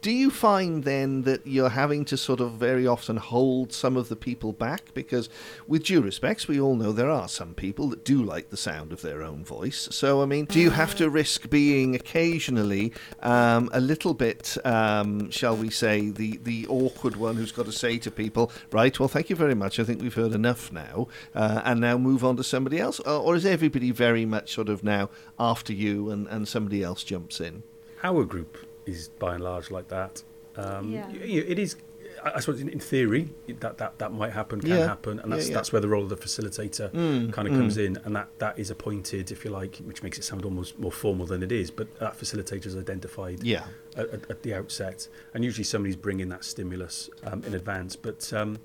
do 0.00 0.10
you 0.10 0.30
find 0.30 0.82
then 0.84 1.22
that 1.22 1.46
you're 1.46 1.68
having 1.84 2.04
to 2.06 2.16
sort 2.16 2.40
of 2.40 2.52
very 2.52 2.86
often 2.86 3.03
hold 3.08 3.72
some 3.72 3.96
of 3.96 4.08
the 4.08 4.16
people 4.16 4.52
back? 4.52 4.92
Because, 4.94 5.28
with 5.66 5.84
due 5.84 6.00
respects, 6.00 6.48
we 6.48 6.60
all 6.60 6.74
know 6.76 6.92
there 6.92 7.10
are 7.10 7.28
some 7.28 7.54
people 7.54 7.88
that 7.88 8.04
do 8.04 8.22
like 8.22 8.50
the 8.50 8.56
sound 8.56 8.92
of 8.92 9.02
their 9.02 9.22
own 9.22 9.44
voice. 9.44 9.88
So, 9.90 10.22
I 10.22 10.26
mean, 10.26 10.44
do 10.46 10.60
you 10.60 10.70
have 10.70 10.94
to 10.96 11.08
risk 11.10 11.50
being 11.50 11.94
occasionally 11.94 12.92
um, 13.22 13.68
a 13.72 13.80
little 13.80 14.14
bit, 14.14 14.56
um, 14.64 15.30
shall 15.30 15.56
we 15.56 15.70
say, 15.70 16.10
the, 16.10 16.38
the 16.42 16.66
awkward 16.68 17.16
one 17.16 17.36
who's 17.36 17.52
got 17.52 17.66
to 17.66 17.72
say 17.72 17.98
to 17.98 18.10
people, 18.10 18.50
right, 18.72 18.98
well, 18.98 19.08
thank 19.08 19.30
you 19.30 19.36
very 19.36 19.54
much. 19.54 19.78
I 19.78 19.84
think 19.84 20.00
we've 20.02 20.14
heard 20.14 20.32
enough 20.32 20.72
now, 20.72 21.08
uh, 21.34 21.62
and 21.64 21.80
now 21.80 21.98
move 21.98 22.24
on 22.24 22.36
to 22.36 22.44
somebody 22.44 22.78
else? 22.78 23.00
Or, 23.00 23.20
or 23.20 23.36
is 23.36 23.44
everybody 23.46 23.90
very 23.90 24.24
much 24.24 24.52
sort 24.54 24.68
of 24.68 24.82
now 24.82 25.10
after 25.38 25.72
you 25.72 26.10
and, 26.10 26.26
and 26.28 26.46
somebody 26.48 26.82
else 26.82 27.04
jumps 27.04 27.40
in? 27.40 27.62
Our 28.02 28.24
group 28.24 28.58
is 28.86 29.08
by 29.08 29.34
and 29.34 29.44
large 29.44 29.70
like 29.70 29.88
that. 29.88 30.22
Um, 30.56 30.92
Yeah. 30.92 31.06
y- 31.08 31.18
y- 31.20 31.44
It 31.48 31.58
is, 31.58 31.76
I 32.24 32.40
suppose, 32.40 32.60
in, 32.60 32.68
in 32.70 32.80
theory, 32.80 33.28
that, 33.60 33.78
that, 33.78 33.98
that 33.98 34.12
might 34.12 34.32
happen, 34.32 34.60
can 34.60 34.70
Yeah. 34.70 34.86
happen, 34.86 35.18
and 35.20 35.30
that's 35.32 35.48
yeah. 35.48 35.54
that's 35.54 35.72
where 35.72 35.80
the 35.80 35.88
role 35.88 36.02
of 36.04 36.08
the 36.08 36.16
facilitator 36.16 36.90
Mm, 36.92 37.32
kind 37.32 37.46
of 37.48 37.54
comes 37.54 37.76
in, 37.76 37.98
and 38.04 38.16
that, 38.16 38.28
that 38.38 38.58
is 38.58 38.70
appointed, 38.70 39.30
if 39.30 39.44
you 39.44 39.50
like, 39.50 39.76
which 39.84 40.02
makes 40.02 40.18
it 40.18 40.24
sound 40.24 40.44
almost 40.44 40.78
more 40.78 40.92
formal 40.92 41.26
than 41.26 41.42
it 41.42 41.52
is. 41.52 41.70
But 41.70 41.98
that 41.98 42.18
facilitator 42.18 42.66
is 42.66 42.76
identified 42.76 43.42
Yeah. 43.42 43.64
at, 43.96 44.08
at, 44.10 44.30
at 44.30 44.42
the 44.42 44.54
outset, 44.54 45.08
and 45.34 45.44
usually 45.44 45.64
somebody's 45.64 45.96
bringing 45.96 46.28
that 46.30 46.44
stimulus 46.44 47.10
um, 47.24 47.42
in 47.44 47.54
advance. 47.54 47.94
But 47.96 48.32
um, 48.32 48.58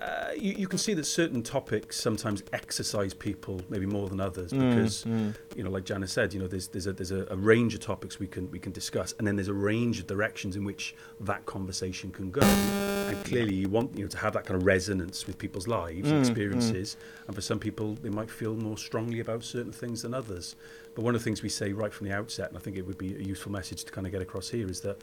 uh, 0.00 0.30
you, 0.36 0.52
you 0.52 0.68
can 0.68 0.78
see 0.78 0.94
that 0.94 1.04
certain 1.04 1.42
topics 1.42 2.00
sometimes 2.00 2.42
exercise 2.52 3.14
people 3.14 3.60
maybe 3.68 3.86
more 3.86 4.08
than 4.08 4.20
others 4.20 4.52
Mm, 4.52 4.68
because 4.68 5.04
you 5.56 5.62
know, 5.64 5.70
like 5.70 5.84
Janice 5.84 6.12
said, 6.12 6.32
you 6.34 6.40
know, 6.40 6.46
there's 6.46 6.68
there's 6.68 6.86
a 6.86 6.92
there's 6.92 7.10
a, 7.12 7.26
a 7.30 7.36
range 7.36 7.74
of 7.74 7.80
topics 7.80 8.18
we 8.18 8.26
can 8.26 8.50
we 8.50 8.58
can 8.58 8.72
discuss, 8.72 9.14
and 9.18 9.26
then 9.26 9.36
there's 9.36 9.48
a 9.48 9.54
range 9.54 9.98
of 9.98 10.06
directions 10.06 10.56
in 10.56 10.64
which 10.64 10.94
that 11.20 11.44
conversation 11.46 12.10
can 12.10 12.30
go. 12.30 12.42
And 12.42 13.24
clearly, 13.24 13.54
you 13.54 13.68
want 13.68 13.96
you 13.96 14.04
know 14.04 14.08
to 14.08 14.18
have 14.18 14.32
that 14.34 14.44
kind 14.46 14.60
of 14.60 14.66
resonance 14.66 15.26
with 15.26 15.38
people's 15.38 15.66
lives 15.68 16.10
and 16.10 16.18
experiences. 16.20 16.96
And 17.26 17.34
for 17.34 17.40
some 17.42 17.58
people, 17.58 17.94
they 18.02 18.10
might 18.10 18.30
feel 18.30 18.54
more 18.56 18.78
strongly 18.78 19.20
about 19.20 19.44
certain 19.44 19.72
things 19.72 20.02
than 20.02 20.14
others. 20.14 20.56
But 20.94 21.04
one 21.04 21.14
of 21.14 21.20
the 21.20 21.24
things 21.24 21.42
we 21.42 21.48
say 21.48 21.72
right 21.72 21.92
from 21.92 22.08
the 22.08 22.14
outset, 22.14 22.48
and 22.48 22.56
I 22.56 22.60
think 22.60 22.76
it 22.76 22.86
would 22.86 22.98
be 22.98 23.14
a 23.14 23.22
useful 23.22 23.52
message 23.52 23.84
to 23.84 23.92
kind 23.92 24.06
of 24.06 24.12
get 24.12 24.22
across 24.22 24.48
here, 24.50 24.68
is 24.68 24.80
that 24.80 24.98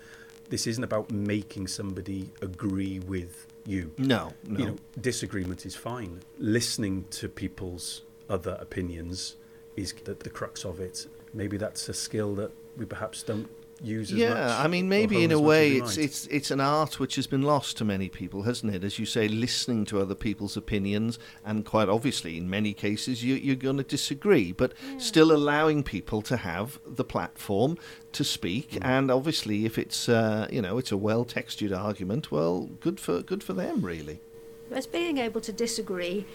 this 0.49 0.67
isn't 0.67 0.83
about 0.83 1.11
making 1.11 1.67
somebody 1.67 2.29
agree 2.41 2.99
with 2.99 3.47
you 3.65 3.91
No, 3.97 4.33
no. 4.45 4.59
you 4.59 4.65
know, 4.65 4.75
disagreement 4.99 5.65
is 5.65 5.75
fine. 5.75 6.21
Listening 6.37 7.05
to 7.11 7.29
people's 7.29 8.01
other 8.29 8.57
opinions 8.59 9.35
is 9.75 9.93
the, 10.03 10.13
the 10.13 10.29
crux 10.29 10.65
of 10.65 10.79
it. 10.79 11.07
Maybe 11.33 11.57
that's 11.57 11.89
a 11.89 11.93
skill 11.93 12.35
that 12.35 12.51
we 12.77 12.85
perhaps 12.85 13.23
don't 13.23 13.49
use 13.83 14.11
as 14.11 14.17
much. 14.17 14.27
yeah, 14.27 14.57
I 14.59 14.67
mean, 14.67 14.89
maybe 14.89 15.23
in 15.23 15.31
a 15.31 15.39
way, 15.39 15.73
it's 15.73 15.97
might. 15.97 16.05
it's 16.05 16.27
it's 16.27 16.51
an 16.51 16.59
art 16.59 16.99
which 16.99 17.15
has 17.15 17.27
been 17.27 17.41
lost 17.41 17.77
to 17.77 17.85
many 17.85 18.09
people, 18.09 18.43
hasn't 18.43 18.73
it? 18.73 18.83
As 18.83 18.97
you 18.99 19.05
say, 19.05 19.27
listening 19.27 19.85
to 19.85 19.99
other 19.99 20.15
people's 20.15 20.57
opinions, 20.57 21.19
and 21.45 21.65
quite 21.65 21.89
obviously, 21.89 22.37
in 22.37 22.49
many 22.49 22.73
cases, 22.73 23.23
you, 23.23 23.35
you're 23.35 23.55
going 23.55 23.77
to 23.77 23.83
disagree, 23.83 24.51
but 24.51 24.73
still 24.97 25.31
allowing 25.31 25.83
people 25.83 26.21
to 26.23 26.37
have 26.37 26.79
the 26.85 27.03
platform 27.03 27.77
to 28.13 28.23
speak. 28.23 28.71
Mm. 28.71 28.85
And 28.85 29.11
obviously, 29.11 29.65
if 29.65 29.77
it's 29.77 30.07
uh, 30.07 30.47
you 30.51 30.61
know 30.61 30.77
it's 30.77 30.91
a 30.91 30.97
well 30.97 31.25
textured 31.25 31.73
argument, 31.73 32.31
well, 32.31 32.69
good 32.79 32.99
for 32.99 33.21
good 33.21 33.43
for 33.43 33.53
them, 33.53 33.81
really. 33.81 34.21
It's 34.71 34.87
being 34.87 35.19
able 35.19 35.41
to 35.41 35.51
disagree 35.51 36.25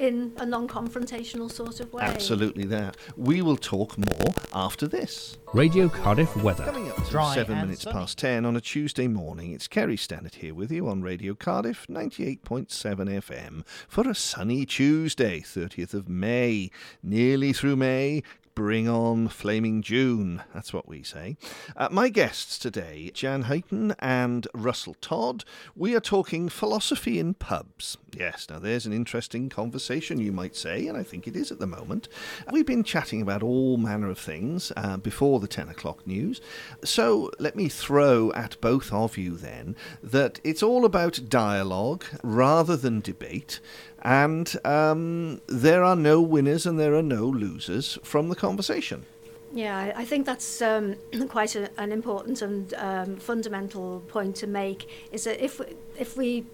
in 0.00 0.32
a 0.38 0.46
non-confrontational 0.46 1.52
sort 1.52 1.78
of 1.78 1.92
way. 1.92 2.02
Absolutely, 2.02 2.64
that. 2.64 2.96
We 3.16 3.42
will 3.42 3.58
talk 3.58 3.98
more 3.98 4.34
after 4.54 4.88
this. 4.88 5.36
Radio 5.52 5.88
Cardiff 5.90 6.34
weather. 6.38 6.64
Coming 6.64 6.88
up 6.88 6.96
to 7.04 7.10
Dry 7.10 7.34
seven 7.34 7.60
minutes 7.60 7.82
sunny. 7.82 7.92
past 7.92 8.16
ten 8.18 8.46
on 8.46 8.56
a 8.56 8.60
Tuesday 8.62 9.08
morning, 9.08 9.52
it's 9.52 9.68
Ceri 9.68 9.98
Stennett 9.98 10.36
here 10.36 10.54
with 10.54 10.72
you 10.72 10.88
on 10.88 11.02
Radio 11.02 11.34
Cardiff 11.34 11.86
98.7 11.88 12.66
FM 12.68 13.66
for 13.88 14.08
a 14.08 14.14
sunny 14.14 14.64
Tuesday, 14.64 15.40
30th 15.40 15.92
of 15.92 16.08
May. 16.08 16.70
Nearly 17.02 17.52
through 17.52 17.76
May. 17.76 18.22
Bring 18.54 18.88
on 18.88 19.28
flaming 19.28 19.80
June. 19.80 20.42
That's 20.52 20.72
what 20.72 20.88
we 20.88 21.02
say. 21.02 21.36
Uh, 21.76 21.88
my 21.90 22.08
guests 22.08 22.58
today, 22.58 23.10
Jan 23.14 23.44
Huyton 23.44 23.94
and 24.00 24.48
Russell 24.52 24.96
Todd. 25.00 25.44
We 25.76 25.94
are 25.94 26.00
talking 26.00 26.48
philosophy 26.48 27.18
in 27.18 27.34
pubs. 27.34 27.96
Yes, 28.12 28.48
now 28.50 28.58
there's 28.58 28.86
an 28.86 28.92
interesting 28.92 29.48
conversation, 29.48 30.20
you 30.20 30.32
might 30.32 30.56
say, 30.56 30.88
and 30.88 30.98
I 30.98 31.04
think 31.04 31.28
it 31.28 31.36
is 31.36 31.52
at 31.52 31.60
the 31.60 31.66
moment. 31.66 32.08
We've 32.50 32.66
been 32.66 32.82
chatting 32.82 33.22
about 33.22 33.42
all 33.42 33.76
manner 33.76 34.10
of 34.10 34.18
things 34.18 34.72
uh, 34.76 34.96
before 34.96 35.38
the 35.38 35.48
10 35.48 35.68
o'clock 35.68 36.06
news. 36.06 36.40
So 36.84 37.30
let 37.38 37.54
me 37.54 37.68
throw 37.68 38.32
at 38.32 38.60
both 38.60 38.92
of 38.92 39.16
you 39.16 39.36
then 39.36 39.76
that 40.02 40.40
it's 40.42 40.62
all 40.62 40.84
about 40.84 41.28
dialogue 41.28 42.04
rather 42.22 42.76
than 42.76 43.00
debate. 43.00 43.60
And 44.02 44.54
um, 44.64 45.40
there 45.46 45.84
are 45.84 45.96
no 45.96 46.20
winners 46.20 46.66
and 46.66 46.78
there 46.78 46.94
are 46.94 47.02
no 47.02 47.26
losers 47.26 47.98
from 48.02 48.28
the 48.28 48.36
conversation. 48.36 49.04
Yeah, 49.52 49.92
I- 49.96 50.04
think 50.04 50.26
that's 50.26 50.62
um, 50.62 50.96
quite 51.28 51.56
a, 51.56 51.68
an 51.76 51.92
important 51.92 52.40
and 52.42 52.72
um, 52.74 53.16
fundamental 53.16 54.00
point 54.08 54.36
to 54.36 54.46
make. 54.46 54.88
Is 55.12 55.24
that 55.24 55.44
if 55.44 55.58
we, 55.58 55.66
if 55.98 56.16
we 56.16 56.46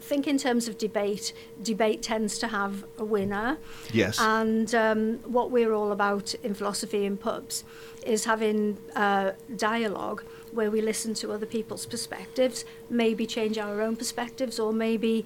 think 0.00 0.26
in 0.26 0.38
terms 0.38 0.66
of 0.66 0.76
debate, 0.78 1.32
debate 1.62 2.02
tends 2.02 2.38
to 2.38 2.48
have 2.48 2.84
a 2.98 3.04
winner. 3.04 3.58
Yes. 3.92 4.18
And 4.20 4.74
um, 4.74 5.18
what 5.24 5.50
we're 5.50 5.72
all 5.72 5.92
about 5.92 6.34
in 6.42 6.54
philosophy 6.54 7.04
in 7.04 7.16
pubs 7.16 7.64
is 8.04 8.24
having 8.24 8.78
uh, 8.96 9.32
dialogue 9.56 10.24
where 10.52 10.70
we 10.70 10.80
listen 10.80 11.14
to 11.14 11.30
other 11.32 11.46
people's 11.46 11.86
perspectives, 11.86 12.64
maybe 12.88 13.26
change 13.26 13.56
our 13.58 13.80
own 13.80 13.94
perspectives, 13.94 14.58
or 14.58 14.72
maybe 14.72 15.24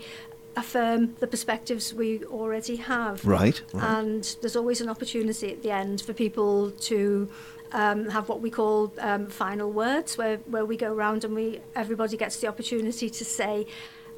affirm 0.56 1.14
the 1.20 1.26
perspectives 1.26 1.92
we 1.94 2.24
already 2.24 2.76
have. 2.76 3.24
Right, 3.24 3.60
right. 3.72 3.82
And 3.98 4.36
there's 4.40 4.56
always 4.56 4.80
an 4.80 4.88
opportunity 4.88 5.50
at 5.52 5.62
the 5.62 5.70
end 5.70 6.00
for 6.02 6.12
people 6.12 6.70
to 6.70 7.28
um, 7.72 8.08
have 8.10 8.28
what 8.28 8.40
we 8.40 8.50
call 8.50 8.92
um, 9.00 9.26
final 9.26 9.70
words, 9.72 10.16
where, 10.16 10.36
where 10.46 10.64
we 10.64 10.76
go 10.76 10.92
around 10.92 11.24
and 11.24 11.34
we 11.34 11.60
everybody 11.74 12.16
gets 12.16 12.36
the 12.38 12.46
opportunity 12.46 13.10
to 13.10 13.24
say 13.24 13.66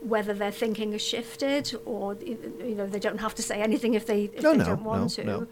whether 0.01 0.35
their 0.35 0.51
thinking 0.53 0.93
has 0.93 1.01
shifted 1.03 1.75
or 1.87 2.15
you 2.23 2.75
know 2.77 2.87
they 2.87 2.99
don't 3.01 3.19
have 3.19 3.35
to 3.35 3.43
say 3.43 3.63
anything 3.63 3.95
if 3.95 4.05
they 4.07 4.25
if 4.35 4.43
No, 4.43 4.53
they 4.53 4.59
no, 4.59 4.65
don't 4.65 4.85
want 4.85 5.03
no, 5.03 5.09
to. 5.09 5.25
no. 5.25 5.47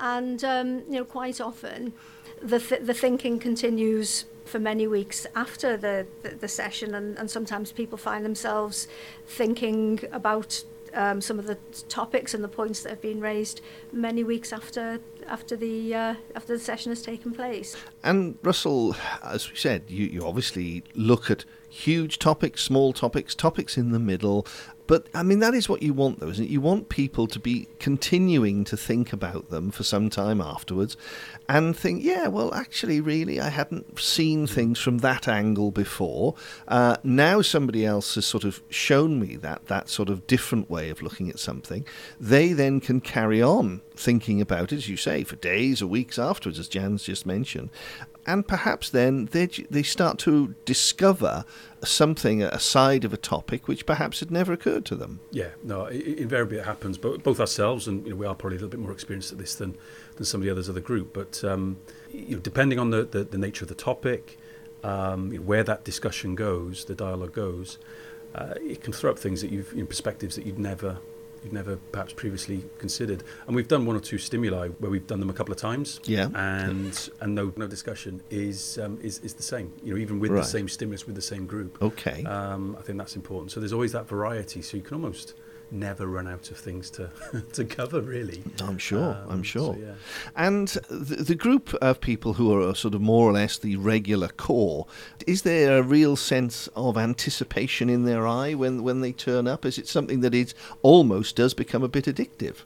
And 0.00 0.42
um, 0.44 0.68
you 0.88 0.98
know 0.98 1.04
quite 1.04 1.40
often 1.42 1.92
the 2.40 2.58
th- 2.58 2.82
the 2.82 2.94
thinking 2.94 3.38
continues 3.38 4.24
for 4.44 4.58
many 4.58 4.86
weeks 4.86 5.26
after 5.34 5.76
the, 5.76 6.06
the, 6.22 6.30
the 6.30 6.48
session 6.48 6.94
and, 6.94 7.18
and 7.18 7.30
sometimes 7.30 7.72
people 7.72 7.98
find 7.98 8.24
themselves 8.24 8.88
thinking 9.26 10.00
about 10.12 10.64
um, 10.94 11.20
some 11.20 11.38
of 11.38 11.46
the 11.46 11.56
topics 11.88 12.34
and 12.34 12.44
the 12.44 12.48
points 12.48 12.82
that 12.82 12.90
have 12.90 13.00
been 13.00 13.20
raised 13.20 13.60
many 13.92 14.24
weeks 14.24 14.52
after 14.52 15.00
after 15.26 15.56
the 15.56 15.94
uh, 15.94 16.14
after 16.34 16.54
the 16.54 16.62
session 16.62 16.90
has 16.92 17.02
taken 17.02 17.32
place. 17.32 17.76
And 18.02 18.38
Russell, 18.42 18.96
as 19.22 19.50
we 19.50 19.56
said, 19.56 19.84
you, 19.88 20.06
you 20.06 20.26
obviously 20.26 20.84
look 20.94 21.30
at 21.30 21.44
huge 21.68 22.18
topics, 22.18 22.62
small 22.62 22.92
topics, 22.92 23.34
topics 23.34 23.78
in 23.78 23.92
the 23.92 23.98
middle. 23.98 24.46
But 24.86 25.08
I 25.14 25.22
mean, 25.22 25.38
that 25.38 25.54
is 25.54 25.68
what 25.68 25.82
you 25.82 25.94
want, 25.94 26.20
though, 26.20 26.28
isn't 26.28 26.44
it? 26.44 26.50
You 26.50 26.60
want 26.60 26.88
people 26.88 27.26
to 27.28 27.38
be 27.38 27.68
continuing 27.78 28.64
to 28.64 28.76
think 28.76 29.12
about 29.12 29.50
them 29.50 29.70
for 29.70 29.84
some 29.84 30.10
time 30.10 30.40
afterwards 30.40 30.96
and 31.48 31.76
think, 31.76 32.02
yeah, 32.02 32.28
well, 32.28 32.52
actually, 32.52 33.00
really, 33.00 33.40
I 33.40 33.48
hadn't 33.48 33.98
seen 33.98 34.46
things 34.46 34.78
from 34.78 34.98
that 34.98 35.28
angle 35.28 35.70
before. 35.70 36.34
Uh, 36.66 36.96
now 37.02 37.42
somebody 37.42 37.86
else 37.86 38.16
has 38.16 38.26
sort 38.26 38.44
of 38.44 38.62
shown 38.70 39.20
me 39.20 39.36
that, 39.36 39.66
that 39.66 39.88
sort 39.88 40.08
of 40.08 40.26
different 40.26 40.68
way 40.68 40.90
of 40.90 41.00
looking 41.00 41.30
at 41.30 41.38
something. 41.38 41.86
They 42.20 42.52
then 42.52 42.80
can 42.80 43.00
carry 43.00 43.40
on 43.42 43.82
thinking 43.94 44.40
about 44.40 44.72
it, 44.72 44.76
as 44.76 44.88
you 44.88 44.96
say, 44.96 45.22
for 45.24 45.36
days 45.36 45.80
or 45.80 45.86
weeks 45.86 46.18
afterwards, 46.18 46.58
as 46.58 46.68
Jan's 46.68 47.04
just 47.04 47.24
mentioned. 47.26 47.70
And 48.26 48.46
perhaps 48.46 48.90
then 48.90 49.26
they, 49.32 49.46
they 49.46 49.82
start 49.82 50.18
to 50.20 50.54
discover 50.64 51.44
something, 51.82 52.42
a 52.42 52.58
side 52.58 53.04
of 53.04 53.12
a 53.12 53.16
topic, 53.16 53.66
which 53.66 53.84
perhaps 53.84 54.20
had 54.20 54.30
never 54.30 54.52
occurred 54.52 54.84
to 54.86 54.96
them. 54.96 55.20
Yeah, 55.32 55.48
no, 55.64 55.86
invariably 55.86 56.58
it 56.58 56.64
happens. 56.64 56.98
But 56.98 57.22
both 57.22 57.40
ourselves 57.40 57.88
and 57.88 58.04
you 58.04 58.10
know, 58.10 58.16
we 58.16 58.26
are 58.26 58.34
probably 58.34 58.56
a 58.56 58.60
little 58.60 58.70
bit 58.70 58.80
more 58.80 58.92
experienced 58.92 59.32
at 59.32 59.38
this 59.38 59.56
than 59.56 59.76
than 60.16 60.24
some 60.24 60.40
of 60.40 60.44
the 60.44 60.50
others 60.50 60.68
of 60.68 60.74
the 60.74 60.80
group. 60.80 61.12
But 61.12 61.42
um, 61.42 61.78
you 62.12 62.36
know, 62.36 62.42
depending 62.42 62.78
on 62.78 62.90
the, 62.90 63.04
the, 63.04 63.24
the 63.24 63.38
nature 63.38 63.64
of 63.64 63.68
the 63.68 63.74
topic, 63.74 64.38
um, 64.84 65.32
you 65.32 65.38
know, 65.38 65.44
where 65.44 65.64
that 65.64 65.84
discussion 65.84 66.34
goes, 66.34 66.84
the 66.84 66.94
dialogue 66.94 67.32
goes, 67.32 67.78
uh, 68.34 68.54
it 68.56 68.82
can 68.82 68.92
throw 68.92 69.10
up 69.10 69.18
things 69.18 69.40
that 69.40 69.50
you've, 69.50 69.72
you 69.72 69.80
know, 69.80 69.86
perspectives 69.86 70.36
that 70.36 70.46
you'd 70.46 70.58
never 70.58 70.98
you've 71.42 71.52
never 71.52 71.76
perhaps 71.92 72.12
previously 72.12 72.64
considered. 72.78 73.22
And 73.46 73.56
we've 73.56 73.68
done 73.68 73.86
one 73.86 73.96
or 73.96 74.00
two 74.00 74.18
stimuli 74.18 74.68
where 74.68 74.90
we've 74.90 75.06
done 75.06 75.20
them 75.20 75.30
a 75.30 75.32
couple 75.32 75.52
of 75.52 75.58
times. 75.58 76.00
Yeah. 76.04 76.28
And 76.34 77.08
and 77.20 77.34
no 77.34 77.52
no 77.56 77.66
discussion 77.66 78.22
is 78.30 78.78
um, 78.78 78.98
is 79.02 79.18
is 79.20 79.34
the 79.34 79.42
same. 79.42 79.72
You 79.82 79.94
know, 79.94 80.00
even 80.00 80.20
with 80.20 80.30
Right. 80.30 80.42
the 80.42 80.48
same 80.48 80.68
stimulus 80.68 81.06
with 81.06 81.16
the 81.16 81.22
same 81.22 81.46
group. 81.46 81.80
Okay. 81.82 82.24
Um, 82.24 82.76
I 82.78 82.82
think 82.82 82.98
that's 82.98 83.16
important. 83.16 83.50
So 83.52 83.60
there's 83.60 83.72
always 83.72 83.92
that 83.92 84.08
variety. 84.08 84.62
So 84.62 84.76
you 84.76 84.82
can 84.82 84.94
almost 84.94 85.34
never 85.72 86.06
run 86.06 86.28
out 86.28 86.50
of 86.50 86.58
things 86.58 86.90
to 86.90 87.10
to 87.52 87.64
cover. 87.64 88.00
Really, 88.00 88.42
I'm 88.62 88.78
sure. 88.78 89.14
Um, 89.14 89.30
I'm 89.30 89.42
sure. 89.42 89.74
so, 89.74 89.80
yeah. 89.80 89.94
And 90.36 90.68
the, 90.88 91.16
the 91.16 91.34
group 91.34 91.74
of 91.74 92.00
people 92.00 92.34
who 92.34 92.52
are 92.52 92.74
sort 92.74 92.94
of 92.94 93.00
more 93.00 93.28
or 93.28 93.32
less 93.32 93.58
the 93.58 93.76
regular 93.76 94.28
core, 94.28 94.86
is 95.26 95.42
there 95.42 95.78
a 95.78 95.82
real 95.82 96.16
sense 96.16 96.68
of 96.76 96.96
anticipation 96.96 97.88
in 97.88 98.04
their 98.04 98.26
eye 98.26 98.54
when, 98.54 98.82
when 98.82 99.00
they 99.00 99.12
turn 99.12 99.46
up? 99.46 99.64
Is 99.64 99.78
it 99.78 99.88
something 99.88 100.20
that 100.20 100.34
it 100.34 100.54
almost 100.82 101.36
does 101.36 101.54
become 101.54 101.82
a 101.82 101.88
bit 101.88 102.04
addictive? 102.04 102.64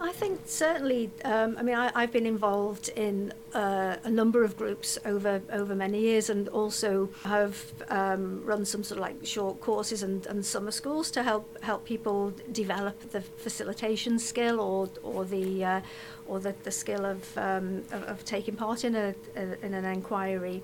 I 0.00 0.12
think 0.12 0.40
certainly. 0.44 1.10
Um, 1.24 1.56
I 1.58 1.62
mean, 1.62 1.76
I, 1.76 1.90
I've 1.94 2.12
been 2.12 2.26
involved 2.26 2.88
in 2.90 3.32
uh, 3.54 3.96
a 4.02 4.10
number 4.10 4.42
of 4.42 4.56
groups 4.56 4.98
over 5.04 5.40
over 5.52 5.74
many 5.74 6.00
years, 6.00 6.30
and 6.30 6.48
also 6.48 7.08
have 7.24 7.64
um, 7.88 8.44
run 8.44 8.64
some 8.64 8.82
sort 8.82 8.98
of 8.98 9.02
like 9.02 9.24
short 9.24 9.60
courses 9.60 10.02
and, 10.02 10.26
and 10.26 10.44
summer 10.44 10.72
schools 10.72 11.10
to 11.12 11.22
help 11.22 11.62
help 11.62 11.84
people 11.84 12.32
develop 12.52 12.98
the 13.12 13.20
facilitation 13.20 14.18
skill 14.18 14.60
or 14.60 14.88
or 15.02 15.24
the 15.24 15.64
uh, 15.64 15.80
or 16.26 16.40
the, 16.40 16.54
the 16.64 16.70
skill 16.70 17.04
of, 17.04 17.38
um, 17.38 17.84
of 17.92 18.02
of 18.04 18.24
taking 18.24 18.56
part 18.56 18.84
in 18.84 18.96
a, 18.96 19.14
a 19.36 19.64
in 19.64 19.74
an 19.74 19.84
inquiry, 19.84 20.62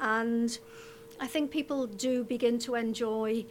and 0.00 0.58
I 1.20 1.28
think 1.28 1.50
people 1.50 1.86
do 1.86 2.24
begin 2.24 2.58
to 2.60 2.74
enjoy 2.74 3.46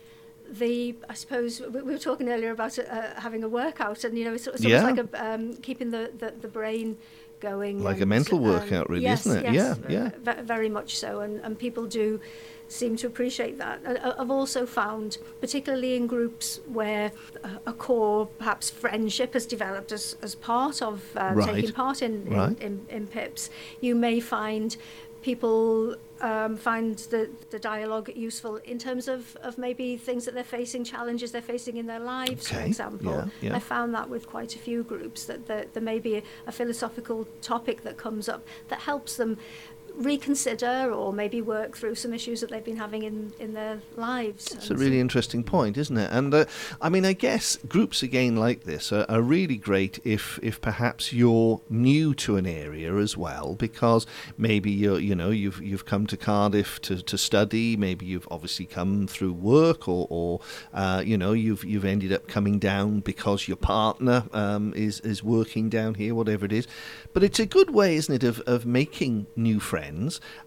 the 0.49 0.95
I 1.09 1.13
suppose 1.13 1.61
we 1.61 1.81
we 1.81 1.91
were 1.93 1.97
talking 1.97 2.29
earlier 2.29 2.51
about 2.51 2.77
uh, 2.79 2.83
having 3.17 3.43
a 3.43 3.49
workout 3.49 4.03
and 4.03 4.17
you 4.17 4.25
know 4.25 4.33
it's, 4.33 4.47
it's 4.47 4.63
Yeah. 4.63 4.81
almost 4.81 4.97
like 4.97 5.13
a, 5.13 5.25
um, 5.33 5.53
keeping 5.57 5.91
the, 5.91 6.11
the, 6.17 6.33
the 6.41 6.47
brain 6.47 6.97
going 7.41 7.83
Like 7.83 7.97
a 7.97 8.01
and, 8.01 8.09
mental 8.09 8.37
um, 8.37 8.43
workout, 8.45 8.89
really, 8.89 9.03
yes, 9.03 9.25
isn't 9.25 9.45
it? 9.45 9.53
yes, 9.53 9.77
Yeah, 9.89 10.09
yeah. 10.25 10.33
ve- 10.35 10.41
very 10.43 10.69
much 10.69 10.97
so 10.97 11.19
and, 11.21 11.41
and 11.41 11.57
people 11.59 11.85
do 11.85 12.19
seem 12.67 12.95
to 12.97 13.05
appreciate 13.07 13.57
that 13.57 13.79
I- 13.85 14.13
I've 14.21 14.31
also 14.31 14.65
found 14.65 15.17
particularly 15.41 15.95
in 15.95 16.07
groups 16.07 16.59
where 16.67 17.11
a, 17.43 17.49
a 17.67 17.73
core 17.73 18.25
perhaps 18.39 18.69
friendship 18.69 19.33
has 19.33 19.45
developed 19.45 19.91
as, 19.91 20.15
as 20.21 20.33
part 20.35 20.81
of 20.81 21.03
uh, 21.15 21.31
Right. 21.35 21.53
taking 21.55 21.73
part 21.73 22.01
in, 22.01 22.25
in, 22.27 22.33
Right. 22.33 22.61
in, 22.61 22.85
in 22.89 23.07
PIPs 23.07 23.49
you 23.81 23.93
may 23.95 24.19
find 24.19 24.75
people 25.21 25.95
um, 26.21 26.55
find 26.57 26.97
the, 26.97 27.29
the 27.49 27.59
dialogue 27.59 28.09
useful 28.15 28.57
in 28.57 28.79
terms 28.79 29.07
of, 29.07 29.35
of 29.41 29.57
maybe 29.57 29.97
things 29.97 30.25
that 30.25 30.33
they're 30.33 30.43
facing, 30.43 30.83
challenges 30.83 31.31
they're 31.31 31.41
facing 31.41 31.77
in 31.77 31.85
their 31.85 31.99
lives, 31.99 32.47
for 32.47 32.59
example. 32.61 33.11
yeah, 33.11 33.49
yeah. 33.49 33.55
I 33.55 33.59
found 33.59 33.93
that 33.93 34.09
with 34.09 34.27
quite 34.27 34.55
a 34.55 34.59
few 34.59 34.83
groups, 34.83 35.25
that 35.25 35.47
there, 35.47 35.65
there 35.73 35.83
may 35.83 35.99
be 35.99 36.17
a, 36.17 36.23
a 36.47 36.51
philosophical 36.51 37.27
topic 37.41 37.83
that 37.83 37.97
comes 37.97 38.29
up 38.29 38.47
that 38.69 38.79
helps 38.79 39.17
them 39.17 39.37
reconsider 39.97 40.91
or 40.91 41.13
maybe 41.13 41.41
work 41.41 41.77
through 41.77 41.95
some 41.95 42.13
issues 42.13 42.41
that 42.41 42.49
they've 42.49 42.63
been 42.63 42.77
having 42.77 43.03
in, 43.03 43.33
in 43.39 43.53
their 43.53 43.79
lives. 43.95 44.51
It's 44.51 44.69
a 44.69 44.75
really 44.75 44.99
interesting 44.99 45.43
point, 45.43 45.77
isn't 45.77 45.97
it? 45.97 46.09
And 46.11 46.33
uh, 46.33 46.45
I 46.81 46.89
mean, 46.89 47.05
I 47.05 47.13
guess 47.13 47.57
groups 47.67 48.03
again 48.03 48.35
like 48.35 48.63
this 48.63 48.91
are, 48.91 49.05
are 49.09 49.21
really 49.21 49.57
great 49.57 49.99
if, 50.03 50.39
if 50.41 50.61
perhaps 50.61 51.13
you're 51.13 51.61
new 51.69 52.13
to 52.15 52.37
an 52.37 52.45
area 52.45 52.95
as 52.97 53.15
well, 53.15 53.55
because 53.55 54.05
maybe 54.37 54.71
you're, 54.71 54.99
you 54.99 55.15
know, 55.15 55.29
you've 55.29 55.61
you've 55.61 55.85
come 55.85 56.05
to 56.07 56.17
Cardiff 56.17 56.81
to, 56.81 57.01
to 57.01 57.17
study. 57.17 57.77
Maybe 57.77 58.05
you've 58.05 58.27
obviously 58.29 58.65
come 58.65 59.07
through 59.07 59.33
work, 59.33 59.87
or, 59.87 60.07
or 60.09 60.41
uh, 60.73 61.01
you 61.05 61.17
know, 61.17 61.33
you've 61.33 61.63
you've 61.63 61.85
ended 61.85 62.11
up 62.11 62.27
coming 62.27 62.59
down 62.59 62.99
because 62.99 63.47
your 63.47 63.57
partner 63.57 64.25
um, 64.33 64.73
is 64.75 64.99
is 65.01 65.23
working 65.23 65.69
down 65.69 65.95
here, 65.95 66.13
whatever 66.15 66.45
it 66.45 66.51
is. 66.51 66.67
But 67.13 67.23
it's 67.23 67.39
a 67.39 67.45
good 67.45 67.69
way, 67.69 67.95
isn't 67.95 68.13
it, 68.13 68.23
of, 68.23 68.41
of 68.41 68.65
making 68.65 69.27
new 69.35 69.59
friends. 69.59 69.84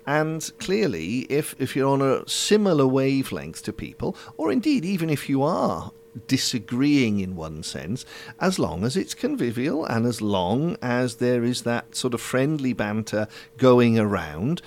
And 0.07 0.51
clearly, 0.59 1.21
if, 1.29 1.55
if 1.59 1.75
you're 1.77 1.89
on 1.89 2.03
a 2.03 2.29
similar 2.29 2.87
wavelength 2.87 3.63
to 3.65 3.73
people, 3.73 4.17
or 4.37 4.51
indeed, 4.53 4.85
even 4.85 5.11
if 5.11 5.29
you 5.29 5.43
are 5.43 5.93
disagreeing 6.27 7.21
in 7.21 7.37
one 7.37 7.63
sense, 7.63 8.05
as 8.41 8.59
long 8.59 8.85
as 8.85 8.97
it's 8.97 9.15
convivial 9.15 9.85
and 9.85 10.07
as 10.07 10.21
long 10.21 10.77
as 10.83 11.17
there 11.17 11.45
is 11.45 11.63
that 11.63 11.95
sort 11.95 12.15
of 12.15 12.21
friendly 12.21 12.73
banter 12.73 13.29
going 13.57 13.99
around, 13.99 14.63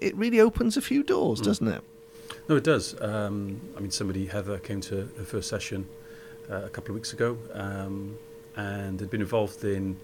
it 0.00 0.16
really 0.16 0.40
opens 0.40 0.76
a 0.76 0.82
few 0.82 1.02
doors, 1.02 1.40
doesn't 1.40 1.68
it? 1.68 1.82
No, 2.48 2.56
it 2.56 2.64
does. 2.64 3.00
Um, 3.00 3.60
I 3.76 3.80
mean, 3.80 3.90
somebody, 3.90 4.26
Heather, 4.26 4.58
came 4.58 4.80
to 4.82 5.08
her 5.16 5.24
first 5.24 5.48
session 5.48 5.86
uh, 6.50 6.62
a 6.64 6.68
couple 6.68 6.90
of 6.90 6.96
weeks 6.96 7.12
ago 7.12 7.38
um, 7.52 8.18
and 8.56 8.98
had 8.98 9.10
been 9.10 9.20
involved 9.20 9.62
in, 9.62 9.96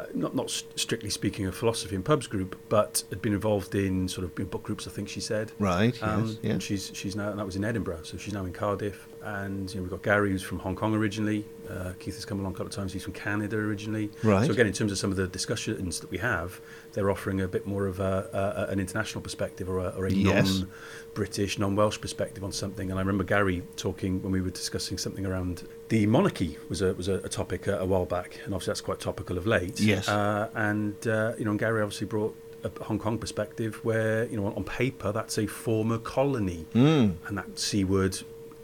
uh, 0.00 0.06
not, 0.14 0.34
not 0.34 0.50
strictly 0.50 1.10
speaking, 1.10 1.46
a 1.46 1.52
philosophy 1.52 1.94
and 1.94 2.04
pubs 2.04 2.26
group, 2.26 2.58
but 2.68 3.04
had 3.10 3.20
been 3.22 3.32
involved 3.32 3.74
in 3.74 4.08
sort 4.08 4.24
of 4.24 4.34
book 4.50 4.62
groups, 4.62 4.86
I 4.86 4.90
think 4.90 5.08
she 5.08 5.20
said. 5.20 5.52
Right, 5.58 6.00
Um, 6.02 6.26
yes, 6.26 6.38
yeah. 6.42 6.52
And 6.52 6.62
she's, 6.62 6.90
she's 6.94 7.16
now, 7.16 7.30
and 7.30 7.38
that 7.38 7.46
was 7.46 7.56
in 7.56 7.64
Edinburgh, 7.64 8.00
so 8.04 8.16
she's 8.16 8.32
now 8.34 8.44
in 8.44 8.52
Cardiff. 8.52 9.06
And 9.22 9.68
you 9.70 9.76
know, 9.76 9.82
we've 9.82 9.90
got 9.90 10.02
Gary, 10.02 10.30
who's 10.30 10.42
from 10.42 10.58
Hong 10.60 10.74
Kong 10.74 10.94
originally. 10.94 11.44
Uh, 11.68 11.92
Keith 11.98 12.14
has 12.14 12.24
come 12.24 12.40
along 12.40 12.52
a 12.52 12.54
couple 12.54 12.68
of 12.68 12.72
times. 12.72 12.92
He's 12.92 13.04
from 13.04 13.12
Canada 13.12 13.56
originally. 13.56 14.10
Right. 14.22 14.46
So 14.46 14.52
again, 14.52 14.66
in 14.66 14.72
terms 14.72 14.90
of 14.92 14.98
some 14.98 15.10
of 15.10 15.16
the 15.16 15.28
discussions 15.28 16.00
that 16.00 16.10
we 16.10 16.18
have, 16.18 16.60
they're 16.94 17.10
offering 17.10 17.40
a 17.42 17.46
bit 17.46 17.66
more 17.66 17.86
of 17.86 18.00
a, 18.00 18.66
a, 18.68 18.72
an 18.72 18.80
international 18.80 19.20
perspective 19.20 19.68
or 19.68 19.78
a, 19.78 19.88
or 19.90 20.06
a 20.06 20.10
Yes. 20.12 20.60
non-British, 20.60 21.58
non-Welsh 21.58 22.00
perspective 22.00 22.42
on 22.44 22.52
something. 22.52 22.90
And 22.90 22.98
I 22.98 23.02
remember 23.02 23.24
Gary 23.24 23.62
talking 23.76 24.22
when 24.22 24.32
we 24.32 24.40
were 24.40 24.50
discussing 24.50 24.98
something 24.98 25.26
around 25.26 25.66
the 25.88 26.06
monarchy 26.06 26.56
was 26.68 26.82
a 26.82 26.94
was 26.94 27.08
a, 27.08 27.14
a 27.18 27.28
topic 27.28 27.66
a, 27.66 27.78
a 27.78 27.84
while 27.84 28.06
back, 28.06 28.38
and 28.44 28.54
obviously 28.54 28.70
that's 28.70 28.80
quite 28.80 29.00
topical 29.00 29.36
of 29.38 29.46
late. 29.46 29.80
Yes. 29.80 30.08
Uh, 30.08 30.48
and 30.54 30.94
uh, 31.06 31.34
you 31.38 31.44
know, 31.44 31.50
and 31.52 31.60
Gary 31.60 31.82
obviously 31.82 32.06
brought 32.06 32.34
a 32.62 32.84
Hong 32.84 32.98
Kong 32.98 33.16
perspective 33.18 33.76
where 33.84 34.26
you 34.26 34.36
know 34.36 34.46
on, 34.46 34.52
on 34.54 34.64
paper 34.64 35.12
that's 35.12 35.38
a 35.38 35.46
former 35.46 35.98
colony, 35.98 36.66
Mm, 36.74 37.14
and 37.26 37.38
that 37.38 37.58
c 37.58 37.84
word 37.84 38.18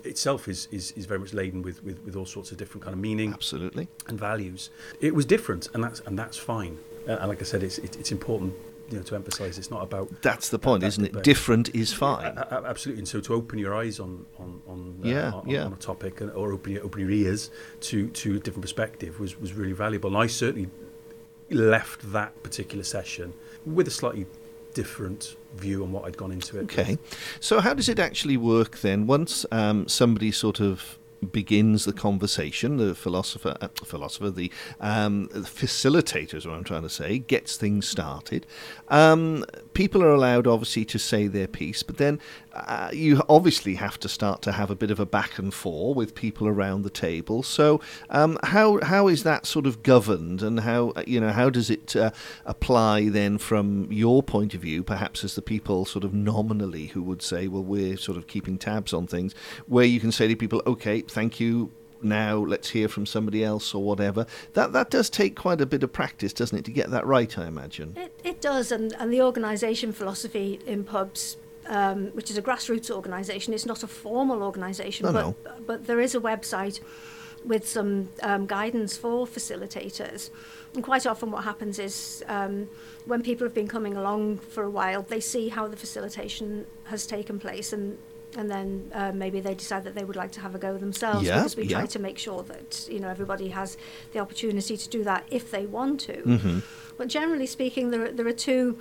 itself 0.07 0.49
is, 0.49 0.69
is, 0.71 0.93
is 0.93 1.07
very 1.07 1.21
much 1.21 1.33
laden 1.35 1.63
with, 1.63 1.83
with, 1.85 1.99
with 2.05 2.17
all 2.17 2.27
sorts 2.27 2.53
of 2.53 2.59
different 2.59 2.83
kind 2.85 2.95
of 2.95 3.01
meaning 3.01 3.33
absolutely. 3.33 3.89
and 4.09 4.19
values. 4.19 4.71
It 5.01 5.15
was 5.15 5.25
different, 5.25 5.69
and 5.75 5.83
that's 5.85 6.01
and 6.01 6.19
that's 6.19 6.37
fine. 6.37 6.79
Uh, 7.09 7.13
and 7.21 7.29
like 7.29 7.41
I 7.41 7.45
said, 7.45 7.63
it's 7.63 7.79
it, 7.79 7.97
it's 7.97 8.13
important 8.13 8.55
you 8.89 8.97
know 8.99 9.03
to 9.03 9.17
emphasise 9.17 9.59
it's 9.59 9.71
not 9.71 9.83
about 9.83 10.23
That's 10.23 10.49
the 10.49 10.59
point, 10.61 10.81
That's 10.83 10.95
isn't 10.99 11.13
the 11.13 11.19
it? 11.19 11.25
Different 11.25 11.75
is 11.75 11.93
fine. 11.93 12.37
A- 12.39 12.49
a- 12.63 12.65
absolutely. 12.69 13.01
And 13.01 13.09
so 13.09 13.21
to 13.21 13.35
open 13.35 13.59
your 13.59 13.75
eyes 13.75 13.99
on 14.01 14.25
on 14.39 14.63
on, 14.69 15.01
uh, 15.05 15.09
Yeah, 15.09 15.33
on, 15.33 15.49
yeah. 15.49 15.65
on 15.65 15.73
a 15.73 15.77
topic 15.77 16.21
and, 16.21 16.31
or 16.33 16.53
open 16.53 16.73
your 16.73 16.85
open 16.85 17.01
your 17.01 17.11
ears 17.11 17.51
to 17.89 18.09
to 18.11 18.37
a 18.37 18.39
different 18.39 18.63
perspective 18.63 19.19
was 19.21 19.39
was 19.41 19.53
really 19.55 19.73
valuable. 19.73 20.09
And 20.11 20.19
I 20.19 20.29
certainly 20.29 20.71
left 21.51 22.13
that 22.13 22.43
particular 22.43 22.85
session 22.85 23.33
with 23.65 23.87
a 23.89 23.91
slightly 23.91 24.27
different 24.77 25.37
view 25.55 25.83
on 25.83 25.91
what 25.91 26.05
I'd 26.05 26.19
gone 26.19 26.33
into 26.33 26.59
it. 26.59 26.67
with. 26.67 26.79
Okay. 26.79 26.99
So, 27.41 27.61
how 27.61 27.73
does 27.73 27.89
it 27.89 27.99
actually 27.99 28.37
work 28.37 28.81
then? 28.81 29.07
Once 29.07 29.47
um, 29.51 29.89
somebody 29.89 30.31
sort 30.31 30.61
of 30.61 30.99
begins 31.33 31.87
the 31.87 31.95
conversation, 31.95 32.77
the 32.77 32.95
philosopher, 32.95 33.57
uh, 33.63 33.69
philosopher, 33.85 34.31
the, 34.31 34.53
um, 34.81 35.29
the 35.33 35.41
facilitator 35.41 36.35
is 36.35 36.47
what 36.47 36.55
I'm 36.57 36.65
trying 36.65 36.83
to 36.83 36.91
say, 36.91 37.19
gets 37.19 37.57
things 37.57 37.89
started. 37.89 38.47
Um, 38.89 39.47
people 39.77 40.03
are 40.03 40.11
allowed, 40.11 40.47
obviously, 40.47 40.87
to 40.87 40.99
say 40.99 41.27
their 41.27 41.47
piece, 41.47 41.83
but 41.83 41.99
then 41.99 42.19
uh, 42.55 42.89
you 42.95 43.23
obviously 43.29 43.75
have 43.75 44.01
to 44.01 44.09
start 44.09 44.41
to 44.41 44.53
have 44.53 44.71
a 44.71 44.75
bit 44.75 44.91
of 44.91 44.99
a 44.99 45.05
back 45.05 45.39
and 45.39 45.53
forth 45.53 45.95
with 45.95 46.15
people 46.15 46.49
around 46.49 46.81
the 46.81 46.89
table. 46.89 47.43
So, 47.43 47.83
um, 48.09 48.39
how 48.43 48.81
how 48.83 49.07
is 49.07 49.23
that 49.25 49.45
sort 49.45 49.67
of 49.67 49.83
governed, 49.83 50.43
and 50.43 50.61
how 50.61 50.95
uh, 50.97 51.05
you 51.07 51.21
know 51.21 51.31
how 51.31 51.51
does 51.51 51.69
it 51.69 51.95
uh, 51.95 52.11
apply 52.47 53.11
then 53.11 53.37
from 53.37 53.93
your 53.93 54.23
point 54.23 54.55
of 54.55 54.63
view, 54.63 54.83
perhaps 54.83 55.23
as 55.23 55.35
the 55.35 55.43
people 55.43 55.85
sort 55.85 56.05
of 56.05 56.15
nominally 56.15 56.87
who 56.87 57.03
would 57.03 57.21
say, 57.21 57.47
well, 57.47 57.63
we're 57.63 57.99
sort 57.99 58.17
of 58.17 58.27
keeping 58.27 58.57
tabs 58.57 58.95
on 58.95 59.07
things, 59.07 59.35
where 59.67 59.85
you 59.85 60.01
can 60.01 60.11
say 60.11 60.27
to 60.27 60.35
people, 60.35 60.63
okay, 60.67 61.03
thank 61.03 61.39
you. 61.39 61.71
Now 62.03 62.37
let's 62.37 62.71
hear 62.71 62.89
from 62.89 63.07
somebody 63.07 63.43
else 63.43 63.75
or 63.75 63.83
whatever. 63.83 64.27
That 64.55 64.73
that 64.73 64.91
does 64.91 65.09
take 65.11 65.37
quite 65.37 65.61
a 65.61 65.67
bit 65.67 65.83
of 65.83 65.93
practice, 65.93 66.33
doesn't 66.33 66.57
it, 66.59 66.65
to 66.67 66.71
get 66.71 66.91
that 66.91 67.07
right? 67.07 67.37
I 67.39 67.47
imagine. 67.47 67.95
It, 67.97 68.21
it 68.25 68.41
does, 68.41 68.71
and, 68.73 68.93
and 68.99 69.13
the 69.13 69.23
organisation 69.23 69.93
philosophy 69.93 70.61
in 70.67 70.85
pubs, 70.85 71.37
um, 71.67 72.09
which 72.09 72.31
is 72.31 72.37
a 72.37 72.43
grassroots 72.43 72.91
organisation, 72.91 73.55
it's 73.55 73.67
not 73.67 73.83
a 73.83 73.87
formal 73.87 74.43
organisation, 74.43 75.07
No, 75.07 75.13
but, 75.13 75.23
no. 75.23 75.35
but 75.67 75.87
there 75.87 76.01
is 76.01 76.15
a 76.15 76.21
website 76.21 76.81
with 77.45 77.67
some 77.67 78.09
um, 78.23 78.47
guidance 78.47 78.97
for 78.97 79.27
facilitators. 79.27 80.31
And 80.75 80.83
quite 80.83 81.07
often, 81.07 81.31
what 81.31 81.45
happens 81.45 81.79
is 81.79 82.25
um, 82.29 82.69
when 83.07 83.23
people 83.23 83.47
have 83.47 83.55
been 83.55 83.69
coming 83.69 83.97
along 83.97 84.39
for 84.39 84.65
a 84.65 84.71
while, 84.71 85.03
they 85.03 85.21
see 85.21 85.49
how 85.49 85.69
the 85.69 85.77
facilitation 85.77 86.67
has 86.85 87.07
taken 87.07 87.39
place 87.39 87.73
and 87.73 87.99
and 88.37 88.51
then 88.51 88.91
uh, 88.95 89.13
maybe 89.13 89.41
they 89.41 89.55
decide 89.55 89.83
that 89.85 89.95
they 89.95 90.05
would 90.05 90.17
like 90.17 90.33
to 90.33 90.41
have 90.41 90.55
a 90.55 90.59
go 90.59 90.77
themselves 90.79 91.27
Yeah, 91.27 91.37
because 91.39 91.57
we 91.57 91.65
yeah. 91.65 91.79
try 91.79 91.87
to 91.87 91.99
make 91.99 92.19
sure 92.19 92.43
that 92.45 92.87
you 92.91 93.01
know 93.01 93.09
everybody 93.09 93.49
has 93.49 93.77
the 94.13 94.19
opportunity 94.21 94.77
to 94.77 94.89
do 94.89 95.03
that 95.05 95.25
if 95.31 95.51
they 95.51 95.65
want 95.67 96.01
to. 96.01 96.17
hmm 96.23 96.59
But 96.99 97.09
generally 97.09 97.47
speaking, 97.47 97.91
there 97.91 98.05
are, 98.07 98.13
there 98.13 98.27
are 98.27 98.33
two 98.33 98.79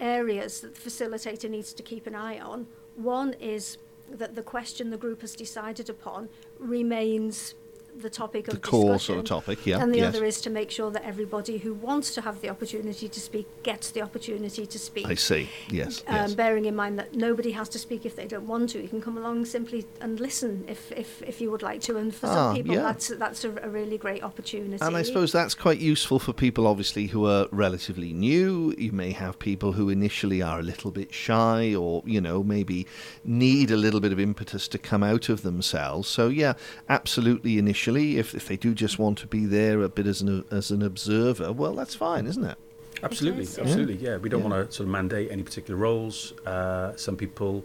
areas 0.00 0.60
that 0.60 0.74
the 0.74 0.90
facilitator 0.90 1.48
needs 1.48 1.72
to 1.74 1.82
keep 1.82 2.06
an 2.06 2.14
eye 2.14 2.38
on. 2.38 2.66
One 2.96 3.34
is 3.34 3.78
that 4.10 4.34
the 4.34 4.42
question 4.42 4.90
the 4.90 4.96
group 4.96 5.20
has 5.22 5.34
decided 5.34 5.88
upon 5.90 6.28
remains 6.58 7.54
the 8.02 8.10
topic 8.10 8.48
of 8.48 8.54
the 8.54 8.60
core 8.60 8.98
sort 8.98 9.18
of 9.18 9.24
topic, 9.24 9.66
yeah. 9.66 9.82
and 9.82 9.92
the 9.92 9.98
yes. 9.98 10.14
other 10.14 10.24
is 10.24 10.40
to 10.42 10.50
make 10.50 10.70
sure 10.70 10.90
that 10.90 11.04
everybody 11.04 11.58
who 11.58 11.74
wants 11.74 12.14
to 12.14 12.20
have 12.20 12.40
the 12.40 12.48
opportunity 12.48 13.08
to 13.08 13.20
speak 13.20 13.46
gets 13.62 13.90
the 13.90 14.02
opportunity 14.02 14.66
to 14.66 14.78
speak. 14.78 15.06
I 15.06 15.14
see. 15.14 15.48
Yes. 15.68 16.02
Um, 16.06 16.14
yes. 16.14 16.34
Bearing 16.34 16.66
in 16.66 16.76
mind 16.76 16.98
that 16.98 17.14
nobody 17.14 17.52
has 17.52 17.68
to 17.70 17.78
speak 17.78 18.04
if 18.04 18.16
they 18.16 18.26
don't 18.26 18.46
want 18.46 18.70
to. 18.70 18.82
You 18.82 18.88
can 18.88 19.00
come 19.00 19.16
along 19.16 19.44
simply 19.46 19.86
and 20.00 20.20
listen 20.20 20.64
if, 20.68 20.92
if, 20.92 21.22
if 21.22 21.40
you 21.40 21.50
would 21.50 21.62
like 21.62 21.80
to. 21.82 21.96
And 21.96 22.14
for 22.14 22.26
Ah, 22.26 22.34
some 22.34 22.56
people, 22.56 22.74
yeah. 22.74 22.82
that's 22.82 23.08
that's 23.08 23.44
a, 23.44 23.50
a 23.62 23.68
really 23.68 23.98
great 23.98 24.22
opportunity. 24.22 24.84
And 24.84 24.96
I 24.96 25.02
suppose 25.02 25.32
that's 25.32 25.54
quite 25.54 25.78
useful 25.78 26.18
for 26.18 26.32
people, 26.32 26.66
obviously, 26.66 27.06
who 27.06 27.26
are 27.26 27.48
relatively 27.50 28.12
new. 28.12 28.74
You 28.76 28.92
may 28.92 29.12
have 29.12 29.38
people 29.38 29.72
who 29.72 29.88
initially 29.88 30.42
are 30.42 30.58
a 30.58 30.62
little 30.62 30.90
bit 30.90 31.14
shy 31.14 31.74
or, 31.74 32.02
you 32.04 32.20
know, 32.20 32.42
maybe 32.42 32.86
need 33.24 33.70
a 33.70 33.76
little 33.76 34.00
bit 34.00 34.12
of 34.12 34.20
impetus 34.20 34.68
to 34.68 34.78
come 34.78 35.02
out 35.02 35.28
of 35.28 35.42
themselves. 35.42 36.08
So, 36.08 36.28
yeah, 36.28 36.54
absolutely, 36.88 37.58
initially, 37.58 37.85
if, 37.94 38.34
if 38.34 38.48
they 38.48 38.56
do 38.56 38.74
just 38.74 38.98
want 38.98 39.18
to 39.18 39.26
be 39.26 39.46
there 39.46 39.82
a 39.82 39.88
bit 39.88 40.06
as 40.06 40.20
an, 40.22 40.44
as 40.50 40.70
an 40.70 40.82
observer, 40.82 41.52
well, 41.52 41.74
that's 41.74 41.94
fine, 41.94 42.26
isn't 42.26 42.44
it? 42.44 42.58
Absolutely, 43.02 43.42
is, 43.42 43.56
yeah. 43.56 43.64
absolutely. 43.64 43.94
Yeah, 43.96 44.16
we 44.16 44.28
don't 44.28 44.42
Yeah. 44.42 44.48
want 44.48 44.70
to 44.70 44.74
sort 44.74 44.86
of 44.86 44.92
mandate 44.92 45.30
any 45.30 45.42
particular 45.42 45.78
roles. 45.78 46.32
Uh, 46.46 46.96
some 46.96 47.16
people, 47.16 47.64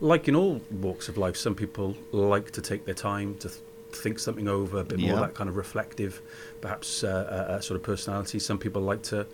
like 0.00 0.28
in 0.28 0.34
all 0.34 0.60
walks 0.80 1.08
of 1.08 1.16
life, 1.16 1.36
some 1.36 1.54
people 1.54 1.96
like 2.10 2.50
to 2.52 2.60
take 2.60 2.84
their 2.84 2.94
time 2.94 3.36
to 3.36 3.48
th- 3.48 3.60
think 3.92 4.18
something 4.18 4.48
over, 4.48 4.80
a 4.80 4.84
bit 4.84 4.98
Yeah. 4.98 5.12
more 5.12 5.20
that 5.20 5.34
kind 5.34 5.48
of 5.48 5.56
reflective, 5.56 6.20
perhaps 6.60 7.04
uh, 7.04 7.08
uh, 7.48 7.52
uh, 7.52 7.60
sort 7.60 7.76
of 7.76 7.82
personality. 7.84 8.38
Some 8.38 8.58
people 8.58 8.82
like 8.82 9.02
to 9.04 9.26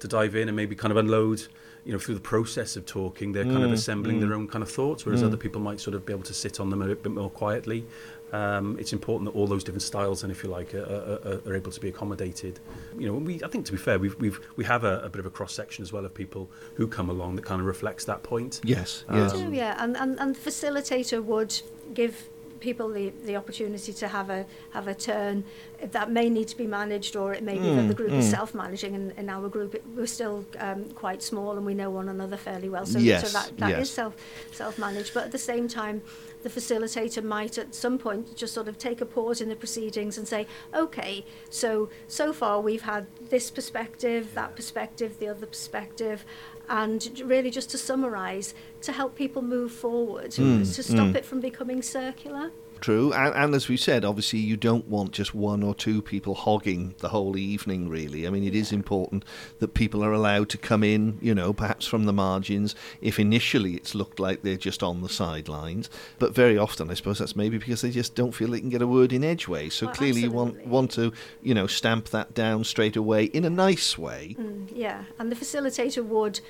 to 0.00 0.08
dive 0.08 0.34
in 0.34 0.48
and 0.48 0.56
maybe 0.56 0.74
kind 0.74 0.90
of 0.92 0.96
unload. 0.96 1.42
You 1.84 1.92
know, 1.92 1.98
through 1.98 2.14
the 2.14 2.20
process 2.20 2.76
of 2.76 2.84
talking, 2.86 3.32
they're 3.32 3.44
kind 3.44 3.62
of 3.64 3.70
Mm, 3.70 3.74
assembling 3.74 4.16
mm. 4.16 4.20
their 4.20 4.34
own 4.34 4.48
kind 4.48 4.62
of 4.62 4.70
thoughts, 4.70 5.04
whereas 5.06 5.22
Mm. 5.22 5.26
other 5.28 5.36
people 5.38 5.60
might 5.62 5.80
sort 5.80 5.94
of 5.94 6.04
be 6.04 6.12
able 6.12 6.24
to 6.24 6.34
sit 6.34 6.60
on 6.60 6.68
them 6.70 6.82
a 6.82 6.94
bit 6.94 7.12
more 7.12 7.30
quietly. 7.30 7.84
Um, 8.32 8.76
it's 8.78 8.92
important 8.92 9.32
that 9.32 9.38
all 9.38 9.46
those 9.46 9.64
different 9.64 9.82
styles, 9.82 10.22
and 10.22 10.30
if 10.32 10.42
you 10.44 10.50
like, 10.50 10.74
are, 10.74 10.82
are, 10.82 11.28
are- 11.32 11.40
are 11.46 11.54
able 11.56 11.72
to 11.72 11.80
be 11.80 11.88
accommodated. 11.88 12.60
You 12.98 13.06
know, 13.08 13.14
we 13.14 13.42
I 13.44 13.48
think 13.48 13.66
to 13.66 13.72
be 13.72 13.78
fair, 13.78 13.98
we've 13.98 14.16
we've 14.20 14.40
we 14.56 14.64
have 14.64 14.84
a, 14.84 15.00
a 15.00 15.08
bit 15.08 15.20
of 15.20 15.26
a 15.26 15.30
cross 15.30 15.52
section 15.52 15.82
as 15.82 15.92
well 15.92 16.04
of 16.04 16.14
people 16.14 16.48
who 16.76 16.86
come 16.86 17.10
along 17.10 17.36
that 17.36 17.44
kind 17.44 17.60
of 17.60 17.66
reflects 17.66 18.04
that 18.06 18.22
point. 18.22 18.60
Yes, 18.64 19.04
Um, 19.08 19.18
yes. 19.18 19.32
do, 19.32 19.52
yeah, 19.52 19.76
and, 19.82 19.96
and 19.96 20.18
and 20.20 20.36
facilitator 20.36 21.22
would 21.22 21.60
give 21.92 22.29
people 22.60 22.88
the, 22.88 23.10
the 23.24 23.36
opportunity 23.36 23.92
to 23.92 24.08
have 24.08 24.30
a 24.30 24.46
have 24.70 24.86
a 24.88 24.94
turn 24.94 25.44
that 25.82 26.10
may 26.10 26.28
need 26.28 26.46
to 26.48 26.56
be 26.56 26.66
managed 26.66 27.16
or 27.16 27.32
it 27.32 27.42
may 27.42 27.54
be 27.58 27.60
that 27.74 27.88
the 27.88 27.94
Mm, 27.94 27.96
group 27.96 28.12
is 28.12 28.26
mm. 28.26 28.30
self-managing 28.30 28.94
and 28.94 29.12
in 29.18 29.28
our 29.30 29.48
group 29.48 29.74
it, 29.74 29.82
we're 29.96 30.06
still 30.06 30.44
um, 30.58 30.84
quite 30.90 31.22
small 31.22 31.56
and 31.56 31.64
we 31.64 31.74
know 31.74 31.90
one 31.90 32.08
another 32.08 32.36
fairly 32.36 32.68
well 32.68 32.86
so, 32.86 32.98
Yes, 32.98 33.30
so 33.30 33.38
that, 33.38 33.56
that 33.58 33.70
is 33.72 33.78
yes. 33.78 33.90
self 33.90 34.14
self-managed 34.52 35.12
but 35.14 35.24
at 35.24 35.32
the 35.32 35.38
same 35.38 35.66
time 35.68 36.02
the 36.42 36.48
facilitator 36.48 37.22
might 37.22 37.58
at 37.58 37.74
some 37.74 37.98
point 37.98 38.34
just 38.36 38.54
sort 38.54 38.68
of 38.68 38.78
take 38.78 39.00
a 39.00 39.06
pause 39.06 39.40
in 39.40 39.48
the 39.48 39.56
proceedings 39.56 40.16
and 40.18 40.26
say 40.28 40.46
okay 40.74 41.24
so 41.50 41.88
so 42.08 42.32
far 42.32 42.60
we've 42.60 42.82
had 42.82 43.06
this 43.30 43.50
perspective 43.50 44.34
that 44.34 44.54
perspective 44.56 45.18
the 45.18 45.28
other 45.28 45.46
perspective 45.46 46.24
and 46.70 47.20
really 47.24 47.50
just 47.50 47.68
to 47.70 47.76
summarize 47.78 48.54
to 48.80 48.92
help 48.92 49.14
people 49.16 49.42
move 49.42 49.72
forward 49.72 50.30
Mm, 50.30 50.74
to 50.76 50.82
stop 50.82 51.08
mm. 51.08 51.14
it 51.16 51.24
from 51.26 51.40
becoming 51.40 51.82
circular 51.82 52.50
True, 52.80 53.12
and, 53.12 53.34
and 53.34 53.54
as 53.54 53.68
we 53.68 53.76
said, 53.76 54.04
obviously 54.04 54.38
you 54.38 54.56
don't 54.56 54.88
want 54.88 55.12
just 55.12 55.34
one 55.34 55.62
or 55.62 55.74
two 55.74 56.00
people 56.02 56.34
hogging 56.34 56.94
the 56.98 57.10
whole 57.10 57.36
evening. 57.36 57.88
Really, 57.88 58.26
I 58.26 58.30
mean, 58.30 58.44
it 58.44 58.54
is 58.54 58.72
important 58.72 59.24
that 59.58 59.74
people 59.74 60.02
are 60.04 60.12
allowed 60.12 60.48
to 60.50 60.58
come 60.58 60.82
in. 60.82 61.18
You 61.20 61.34
know, 61.34 61.52
perhaps 61.52 61.86
from 61.86 62.06
the 62.06 62.12
margins. 62.12 62.74
If 63.00 63.18
initially 63.18 63.74
it's 63.74 63.94
looked 63.94 64.18
like 64.18 64.42
they're 64.42 64.56
just 64.56 64.82
on 64.82 65.02
the 65.02 65.08
sidelines, 65.08 65.90
but 66.18 66.34
very 66.34 66.56
often, 66.56 66.90
I 66.90 66.94
suppose 66.94 67.18
that's 67.18 67.36
maybe 67.36 67.58
because 67.58 67.82
they 67.82 67.90
just 67.90 68.14
don't 68.14 68.32
feel 68.32 68.48
they 68.48 68.60
can 68.60 68.70
get 68.70 68.82
a 68.82 68.86
word 68.86 69.12
in 69.12 69.22
edgeways. 69.24 69.74
So 69.74 69.86
Well, 69.86 69.94
clearly, 69.94 70.22
you 70.22 70.30
want 70.30 70.66
want 70.66 70.90
to, 70.92 71.12
you 71.42 71.54
know, 71.54 71.66
stamp 71.66 72.08
that 72.10 72.34
down 72.34 72.64
straight 72.64 72.96
away 72.96 73.24
in 73.24 73.44
a 73.44 73.50
nice 73.50 73.98
way. 73.98 74.36
Mm, 74.38 74.68
yeah, 74.74 75.04
and 75.18 75.30
the 75.30 75.36
facilitator 75.36 76.04
would, 76.04 76.40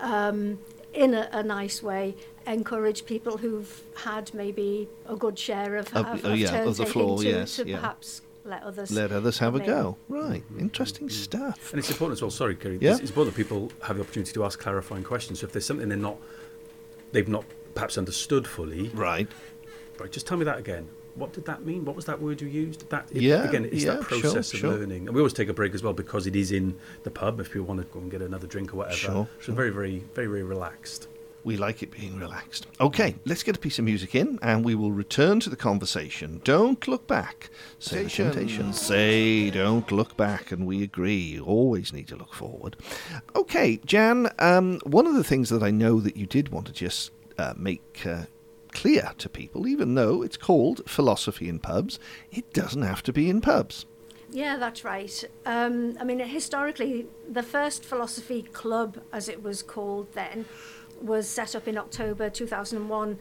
um, 0.00 0.58
in 0.92 1.14
a, 1.14 1.28
a 1.32 1.42
nice 1.42 1.82
way, 1.82 2.16
encourage 2.52 3.04
people 3.06 3.36
who've 3.38 3.82
had 3.96 4.32
maybe 4.34 4.88
a 5.06 5.16
good 5.16 5.38
share 5.38 5.76
of, 5.76 5.94
Of- 5.94 6.06
of, 6.06 6.24
oh, 6.24 6.32
of 6.32 6.38
yeah, 6.38 6.62
of 6.62 6.76
the 6.76 6.86
floor, 6.86 7.18
to, 7.18 7.28
yes, 7.28 7.56
to 7.56 7.66
yeah. 7.68 7.76
perhaps 7.78 8.22
let 8.44 8.62
others. 8.62 8.90
Let 8.90 9.12
others 9.12 9.38
have 9.38 9.54
a 9.54 9.58
in. 9.58 9.66
go. 9.66 9.96
Right, 10.08 10.42
interesting 10.58 11.08
mm. 11.08 11.12
stuff. 11.12 11.70
And 11.72 11.78
it's 11.78 11.90
important 11.90 12.18
as 12.18 12.22
well. 12.22 12.30
Sorry, 12.30 12.56
Ceri. 12.56 12.78
Yeah. 12.80 12.92
It's, 12.92 13.00
it's 13.00 13.10
important 13.10 13.36
that 13.36 13.42
people 13.42 13.70
have 13.82 13.96
the 13.96 14.02
opportunity 14.02 14.32
to 14.32 14.44
ask 14.44 14.58
clarifying 14.58 15.04
questions. 15.04 15.40
So 15.40 15.46
if 15.46 15.52
there's 15.52 15.66
something 15.66 15.88
they're 15.88 15.98
not, 15.98 16.16
they've 17.12 17.28
not 17.28 17.44
perhaps 17.74 17.98
understood 17.98 18.46
fully, 18.46 18.88
Right. 18.88 19.28
right? 20.00 20.10
Just 20.10 20.26
tell 20.26 20.38
me 20.38 20.44
that 20.44 20.58
again. 20.58 20.88
What 21.14 21.32
did 21.32 21.46
that 21.46 21.64
mean? 21.66 21.84
What 21.84 21.96
was 21.96 22.04
that 22.04 22.22
word 22.22 22.40
you 22.40 22.46
used? 22.48 22.88
That 22.90 23.08
it- 23.10 23.22
Yeah, 23.22 23.42
again, 23.48 23.64
it's 23.66 23.84
yeah, 23.84 23.94
that 23.94 24.02
process 24.02 24.50
sure. 24.54 24.72
of 24.72 24.80
learning. 24.80 25.08
And 25.08 25.14
we 25.14 25.20
always 25.20 25.32
take 25.32 25.48
a 25.48 25.52
break 25.52 25.74
as 25.74 25.82
well 25.82 25.92
because 25.92 26.26
it 26.26 26.36
is 26.36 26.52
in 26.52 26.76
the 27.02 27.10
pub. 27.10 27.40
If 27.40 27.50
people 27.52 27.66
want 27.66 27.80
to 27.80 27.86
go 27.92 27.98
and 27.98 28.10
get 28.10 28.22
another 28.22 28.46
drink 28.46 28.72
or 28.72 28.78
whatever, 28.78 28.96
Sure, 28.96 29.28
so 29.40 29.44
sure. 29.46 29.54
very, 29.54 29.70
very, 29.70 29.98
very, 30.14 30.28
very 30.28 30.42
relaxed. 30.44 31.08
We 31.48 31.56
like 31.56 31.82
it 31.82 31.90
being 31.90 32.18
relaxed. 32.18 32.66
Okay, 32.78 33.16
let's 33.24 33.42
get 33.42 33.56
a 33.56 33.58
piece 33.58 33.78
of 33.78 33.86
music 33.86 34.14
in 34.14 34.38
and 34.42 34.62
we 34.62 34.74
will 34.74 34.92
return 34.92 35.40
to 35.40 35.48
the 35.48 35.56
conversation. 35.56 36.42
Don't 36.44 36.86
look 36.86 37.06
back. 37.06 37.48
Say 37.78 38.02
the 38.02 38.10
temptation. 38.10 38.74
Say 38.74 39.48
don't 39.48 39.90
look 39.90 40.14
back, 40.14 40.52
and 40.52 40.66
we 40.66 40.82
agree. 40.82 41.16
You 41.16 41.46
always 41.46 41.90
need 41.90 42.06
to 42.08 42.16
look 42.16 42.34
forward. 42.34 42.76
Okay, 43.34 43.80
Jan, 43.86 44.28
um, 44.38 44.78
one 44.84 45.06
of 45.06 45.14
the 45.14 45.24
things 45.24 45.48
that 45.48 45.62
I 45.62 45.70
know 45.70 46.00
that 46.00 46.18
you 46.18 46.26
did 46.26 46.50
want 46.50 46.66
to 46.66 46.72
just 46.74 47.12
uh, 47.38 47.54
make 47.56 48.02
uh, 48.04 48.24
clear 48.72 49.12
to 49.16 49.30
people, 49.30 49.66
even 49.66 49.94
though 49.94 50.20
it's 50.20 50.36
called 50.36 50.82
philosophy 50.86 51.48
in 51.48 51.60
pubs, 51.60 51.98
it 52.30 52.52
doesn't 52.52 52.82
have 52.82 53.02
to 53.04 53.12
be 53.14 53.30
in 53.30 53.40
pubs. 53.40 53.86
Yeah, 54.30 54.58
that's 54.58 54.84
right. 54.84 55.24
Um, 55.46 55.96
I 55.98 56.04
mean, 56.04 56.18
historically, 56.18 57.06
the 57.26 57.42
first 57.42 57.86
philosophy 57.86 58.42
club, 58.42 58.98
as 59.10 59.30
it 59.30 59.42
was 59.42 59.62
called 59.62 60.12
then, 60.12 60.44
was 61.02 61.28
set 61.28 61.54
up 61.54 61.68
in 61.68 61.78
October 61.78 62.30
2001 62.30 63.18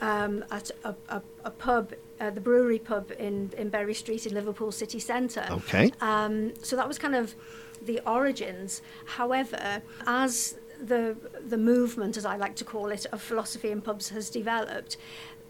um, 0.00 0.44
at 0.50 0.70
a, 0.84 0.94
a, 1.08 1.22
a 1.44 1.50
pub, 1.50 1.92
uh, 2.20 2.30
the 2.30 2.40
Brewery 2.40 2.78
Pub 2.78 3.12
in, 3.18 3.52
in 3.56 3.68
Berry 3.70 3.94
Street 3.94 4.26
in 4.26 4.34
Liverpool 4.34 4.70
city 4.72 4.98
centre. 4.98 5.46
Okay. 5.50 5.92
Um, 6.00 6.52
so 6.62 6.76
that 6.76 6.86
was 6.86 6.98
kind 6.98 7.14
of 7.14 7.34
the 7.82 8.00
origins. 8.06 8.82
However, 9.06 9.82
as 10.06 10.56
the 10.82 11.16
the 11.48 11.56
movement, 11.56 12.16
as 12.18 12.26
I 12.26 12.36
like 12.36 12.54
to 12.56 12.64
call 12.64 12.88
it, 12.88 13.06
of 13.12 13.22
philosophy 13.22 13.70
in 13.70 13.80
pubs 13.80 14.10
has 14.10 14.28
developed, 14.28 14.98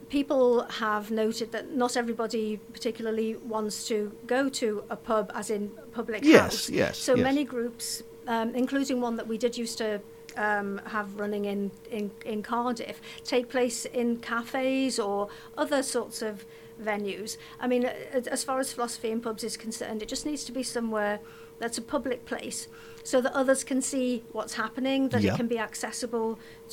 people 0.08 0.62
have 0.64 1.10
noted 1.10 1.50
that 1.50 1.72
not 1.74 1.96
everybody 1.96 2.58
particularly 2.72 3.34
wants 3.36 3.88
to 3.88 4.12
go 4.28 4.48
to 4.50 4.84
a 4.90 4.96
pub, 4.96 5.32
as 5.34 5.50
in 5.50 5.70
public 5.92 6.22
Yes, 6.24 6.42
house. 6.42 6.70
yes, 6.70 6.98
So 6.98 7.16
yes. 7.16 7.24
many 7.24 7.42
groups, 7.44 8.04
um, 8.28 8.54
including 8.54 9.00
one 9.00 9.16
that 9.16 9.26
we 9.26 9.36
did 9.38 9.58
used 9.58 9.78
to. 9.78 10.00
Um, 10.36 10.82
have 10.84 11.18
running 11.18 11.46
in, 11.46 11.70
in, 11.90 12.10
in 12.26 12.42
Cardiff 12.42 13.00
take 13.24 13.48
place 13.48 13.86
in 13.86 14.18
cafes 14.18 14.98
or 14.98 15.28
other 15.56 15.82
sorts 15.82 16.20
of 16.20 16.44
venues. 16.78 17.38
I 17.58 17.66
mean, 17.66 17.84
as 17.84 18.44
far 18.44 18.60
as 18.60 18.72
philosophy 18.72 19.10
in 19.10 19.22
pubs 19.22 19.44
is 19.44 19.56
concerned, 19.56 20.02
it 20.02 20.08
just 20.08 20.26
needs 20.26 20.44
to 20.44 20.52
be 20.52 20.62
somewhere 20.62 21.20
that's 21.58 21.78
a 21.78 21.82
public 21.82 22.26
place 22.26 22.68
so 23.10 23.20
that 23.20 23.32
others 23.42 23.62
can 23.70 23.80
see 23.80 24.08
what's 24.32 24.54
happening, 24.54 25.00
that 25.10 25.22
Yeah. 25.22 25.32
it 25.34 25.36
can 25.36 25.46
be 25.46 25.60
accessible 25.68 26.28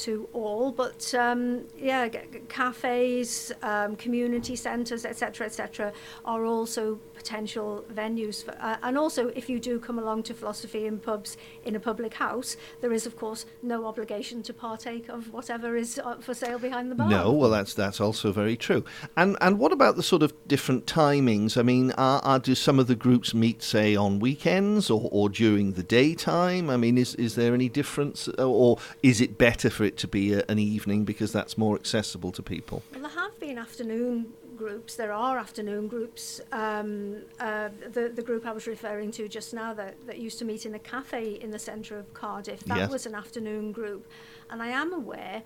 to 0.06 0.28
all. 0.34 0.72
But 0.72 1.02
um, 1.14 1.66
yeah, 1.78 2.08
g- 2.08 2.20
cafes, 2.50 3.52
um, 3.62 3.96
community 3.96 4.56
centres, 4.56 5.06
etc., 5.06 5.46
etc., 5.46 5.94
are 6.26 6.44
also 6.46 7.00
potential 7.14 7.86
venues. 7.94 8.44
For, 8.44 8.56
uh, 8.60 8.78
and 8.82 8.98
also, 8.98 9.28
if 9.36 9.46
you 9.52 9.60
do 9.60 9.80
come 9.80 10.00
along 10.00 10.24
to 10.24 10.34
philosophy 10.34 10.88
in 10.88 10.98
pubs 10.98 11.38
in 11.66 11.76
a 11.76 11.80
public 11.80 12.16
house, 12.16 12.58
there 12.82 12.92
is, 12.92 13.06
of 13.06 13.16
course, 13.16 13.46
no 13.62 13.86
obligation 13.86 14.42
to 14.44 14.54
partake 14.54 15.10
of 15.10 15.32
whatever 15.32 15.76
is 15.78 16.00
uh, 16.04 16.16
for 16.26 16.34
sale 16.34 16.58
behind 16.58 16.90
the 16.90 16.96
bar. 16.96 17.10
No, 17.10 17.32
well, 17.32 17.52
that's 17.52 17.74
that's 17.76 18.02
also 18.02 18.32
very 18.32 18.58
true. 18.58 18.84
And 19.16 19.38
and 19.40 19.60
what 19.60 19.72
about 19.72 19.96
the 19.98 20.04
sort 20.04 20.24
of 20.24 20.34
different 20.48 20.88
timings? 20.88 21.58
I 21.58 21.62
mean, 21.62 21.92
are, 21.92 22.22
are 22.24 22.40
do 22.40 22.56
some 22.56 22.80
of 22.80 22.88
the 22.88 22.96
groups 22.96 23.34
meet, 23.36 23.62
say, 23.62 23.96
on 23.96 24.18
weekends 24.20 24.90
or, 24.90 25.08
or 25.12 25.30
during 25.30 25.74
the 25.74 25.84
daytime? 26.24 26.70
I 26.70 26.78
mean, 26.78 26.98
is 26.98 27.16
is 27.16 27.36
there 27.36 27.54
any 27.54 27.70
difference, 27.70 28.28
or 28.28 28.78
is 29.02 29.22
it 29.22 29.38
better 29.38 29.70
for 29.70 29.84
it 29.84 29.98
to 29.98 30.08
be 30.08 30.34
a, 30.34 30.44
an 30.50 30.60
evening 30.60 31.06
because 31.06 31.32
that's 31.32 31.58
more 31.58 31.76
accessible 31.76 32.32
to 32.34 32.44
people? 32.44 32.84
Well, 32.92 33.02
there 33.02 33.12
have 33.12 33.40
been 33.40 33.58
afternoon 33.58 34.34
groups. 34.56 34.96
There 34.96 35.12
are 35.12 35.38
afternoon 35.38 35.88
groups. 35.88 36.40
Um, 36.52 37.24
uh, 37.40 37.70
the, 37.92 38.10
the 38.10 38.22
group 38.22 38.46
I 38.46 38.52
was 38.52 38.68
referring 38.68 39.12
to 39.14 39.28
just 39.28 39.54
now 39.54 39.74
that, 39.74 39.96
that 40.08 40.20
used 40.20 40.40
to 40.40 40.46
meet 40.46 40.66
in 40.66 40.76
a 40.76 40.80
cafe 40.80 41.34
in 41.42 41.52
the 41.52 41.60
centre 41.60 41.98
of 41.98 42.14
Cardiff, 42.14 42.62
that 42.66 42.78
Yes. 42.78 42.92
was 42.92 43.06
an 43.06 43.16
afternoon 43.16 43.72
group. 43.72 44.08
And 44.50 44.62
I 44.62 44.68
am 44.68 44.94
aware, 44.94 45.42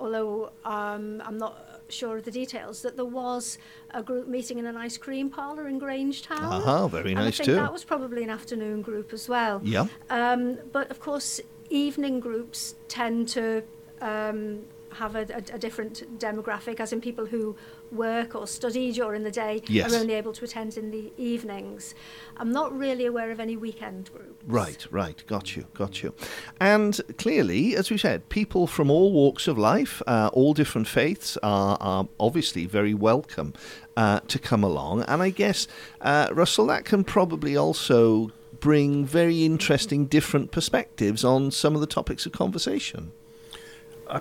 although 0.00 0.52
um, 0.64 1.22
I'm 1.24 1.38
not 1.38 1.82
sure 1.88 2.18
of 2.18 2.24
the 2.24 2.30
details, 2.30 2.82
that 2.82 2.96
there 2.96 3.04
was 3.04 3.58
a 3.90 4.02
group 4.02 4.28
meeting 4.28 4.58
in 4.58 4.66
an 4.66 4.76
ice 4.76 4.96
cream 4.96 5.30
parlour 5.30 5.68
in 5.68 5.80
Grangetown. 5.80 6.40
Aha, 6.40 6.88
very 6.88 7.12
and 7.12 7.20
nice 7.20 7.34
I 7.40 7.44
think 7.44 7.46
too. 7.46 7.54
that 7.56 7.72
was 7.72 7.84
probably 7.84 8.22
an 8.22 8.30
afternoon 8.30 8.82
group 8.82 9.12
as 9.12 9.28
well. 9.28 9.60
Yeah. 9.64 9.86
Um, 10.08 10.58
but 10.72 10.90
of 10.90 11.00
course, 11.00 11.40
evening 11.68 12.20
groups 12.20 12.74
tend 12.88 13.28
to 13.30 13.62
um, 14.00 14.62
have 14.94 15.14
a, 15.16 15.20
a, 15.32 15.54
a 15.54 15.58
different 15.58 16.18
demographic, 16.18 16.80
as 16.80 16.92
in 16.92 17.00
people 17.00 17.26
who 17.26 17.56
work 17.92 18.34
or 18.34 18.46
study 18.46 18.92
during 18.92 19.22
the 19.22 19.30
day 19.30 19.62
Yes. 19.68 19.92
are 19.92 19.96
only 19.98 20.14
able 20.14 20.32
to 20.32 20.44
attend 20.44 20.76
in 20.76 20.90
the 20.90 21.12
evenings. 21.16 21.94
I'm 22.36 22.52
not 22.52 22.76
really 22.76 23.06
aware 23.06 23.30
of 23.30 23.40
any 23.40 23.56
weekend 23.56 24.10
groups. 24.12 24.44
Right, 24.46 24.86
right. 24.90 25.22
Got 25.26 25.56
you, 25.56 25.66
got 25.74 26.02
you. 26.02 26.14
And 26.60 27.00
clearly, 27.18 27.76
as 27.76 27.90
we 27.90 27.98
said, 27.98 28.28
people 28.28 28.66
from 28.66 28.90
all 28.90 29.12
walks 29.12 29.46
of 29.48 29.58
life, 29.58 30.02
uh, 30.06 30.30
all 30.32 30.54
different 30.54 30.88
faiths, 30.88 31.36
are, 31.42 31.76
are 31.80 32.08
obviously 32.18 32.66
very 32.66 32.94
welcome 32.94 33.54
uh, 33.96 34.20
to 34.28 34.38
come 34.38 34.64
along. 34.64 35.02
And 35.02 35.22
I 35.22 35.30
guess, 35.30 35.66
uh, 36.00 36.28
Russell, 36.32 36.66
that 36.66 36.84
can 36.84 37.04
probably 37.04 37.56
also 37.56 38.30
bring 38.60 39.06
very 39.06 39.44
interesting 39.44 40.06
different 40.06 40.50
perspectives 40.50 41.24
on 41.24 41.50
some 41.50 41.74
of 41.74 41.80
the 41.80 41.86
topics 41.86 42.26
of 42.26 42.32
conversation. 42.32 43.12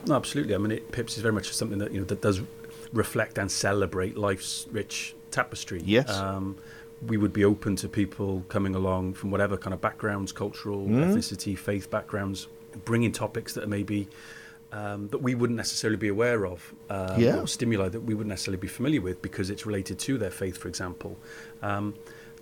No, 0.08 0.16
absolutely. 0.16 0.56
I 0.56 0.58
mean, 0.58 0.72
it, 0.72 0.92
Pips 0.92 1.16
is 1.18 1.22
very 1.22 1.34
much 1.34 1.52
something 1.54 1.80
that 1.80 1.92
you 1.92 2.00
know 2.00 2.06
that 2.06 2.22
does 2.22 2.42
reflect 2.94 3.38
and 3.38 3.52
celebrate 3.52 4.18
life's 4.18 4.68
rich 4.72 5.16
tapestry. 5.32 5.82
Yes. 5.86 6.10
Um, 6.10 6.58
we 7.08 7.16
would 7.18 7.32
be 7.32 7.46
open 7.46 7.76
to 7.78 7.88
people 7.88 8.44
coming 8.50 8.76
along 8.76 9.14
from 9.14 9.32
whatever 9.32 9.58
kind 9.58 9.74
of 9.74 9.80
backgrounds, 9.82 10.32
cultural, 10.32 10.86
Mm. 10.88 11.06
ethnicity, 11.14 11.58
faith 11.58 11.90
backgrounds, 11.90 12.48
bringing 12.86 13.12
topics 13.12 13.54
that 13.54 13.64
are 13.64 13.68
maybe 13.68 14.08
um, 14.72 15.08
that 15.08 15.18
we 15.24 15.34
wouldn't 15.34 15.58
necessarily 15.58 15.98
be 15.98 16.10
aware 16.10 16.46
of, 16.46 16.74
um, 16.92 17.20
Yeah. 17.20 17.40
or 17.42 17.48
stimuli 17.48 17.90
that 17.90 18.02
we 18.02 18.14
wouldn't 18.14 18.30
necessarily 18.30 18.60
be 18.60 18.68
familiar 18.68 19.02
with 19.02 19.20
because 19.20 19.50
it's 19.50 19.66
related 19.66 19.98
to 20.00 20.20
their 20.20 20.30
faith, 20.30 20.58
for 20.58 20.68
example. 20.68 21.18
Um, 21.64 21.96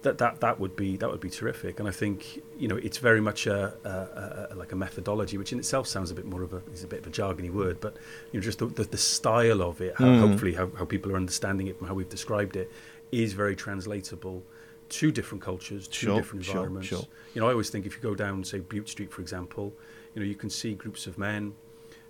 that, 0.03 0.17
that 0.19 0.39
that 0.41 0.59
would 0.59 0.75
be 0.75 0.95
that 0.97 1.09
would 1.09 1.19
be 1.19 1.29
terrific, 1.29 1.79
and 1.79 1.87
I 1.87 1.91
think 1.91 2.41
you 2.57 2.67
know 2.67 2.77
it's 2.77 2.97
very 2.99 3.19
much 3.21 3.47
a, 3.47 3.73
a, 3.83 4.53
a 4.53 4.55
like 4.55 4.71
a 4.71 4.75
methodology, 4.75 5.37
which 5.37 5.51
in 5.51 5.59
itself 5.59 5.87
sounds 5.87 6.11
a 6.11 6.13
bit 6.13 6.25
more 6.25 6.43
of 6.43 6.53
a 6.53 6.61
is 6.71 6.83
a 6.83 6.87
bit 6.87 6.99
of 6.99 7.07
a 7.07 7.09
jargony 7.09 7.51
word, 7.51 7.79
but 7.81 7.95
you 8.31 8.39
know 8.39 8.43
just 8.43 8.59
the, 8.59 8.67
the, 8.67 8.83
the 8.83 8.97
style 8.97 9.61
of 9.61 9.81
it, 9.81 9.95
how, 9.97 10.05
Mm. 10.05 10.19
hopefully 10.19 10.53
how, 10.53 10.69
how 10.77 10.85
people 10.85 11.11
are 11.11 11.15
understanding 11.17 11.67
it 11.67 11.77
from 11.77 11.87
how 11.87 11.93
we've 11.93 12.09
described 12.09 12.55
it, 12.55 12.71
is 13.11 13.33
very 13.33 13.55
translatable 13.55 14.43
to 14.89 15.11
different 15.11 15.43
cultures, 15.43 15.87
to 15.87 15.93
Sure, 15.93 16.15
different 16.17 16.45
sure, 16.45 16.53
environments. 16.55 16.87
sure. 16.87 17.05
You 17.33 17.41
know, 17.41 17.47
I 17.47 17.51
always 17.51 17.69
think 17.69 17.85
if 17.85 17.95
you 17.95 18.01
go 18.01 18.15
down, 18.15 18.43
say, 18.45 18.59
Bute 18.59 18.87
Street, 18.87 19.11
for 19.11 19.21
example, 19.21 19.73
you 20.13 20.21
know, 20.21 20.27
you 20.27 20.35
can 20.35 20.49
see 20.49 20.75
groups 20.75 21.07
of 21.07 21.17
men 21.17 21.53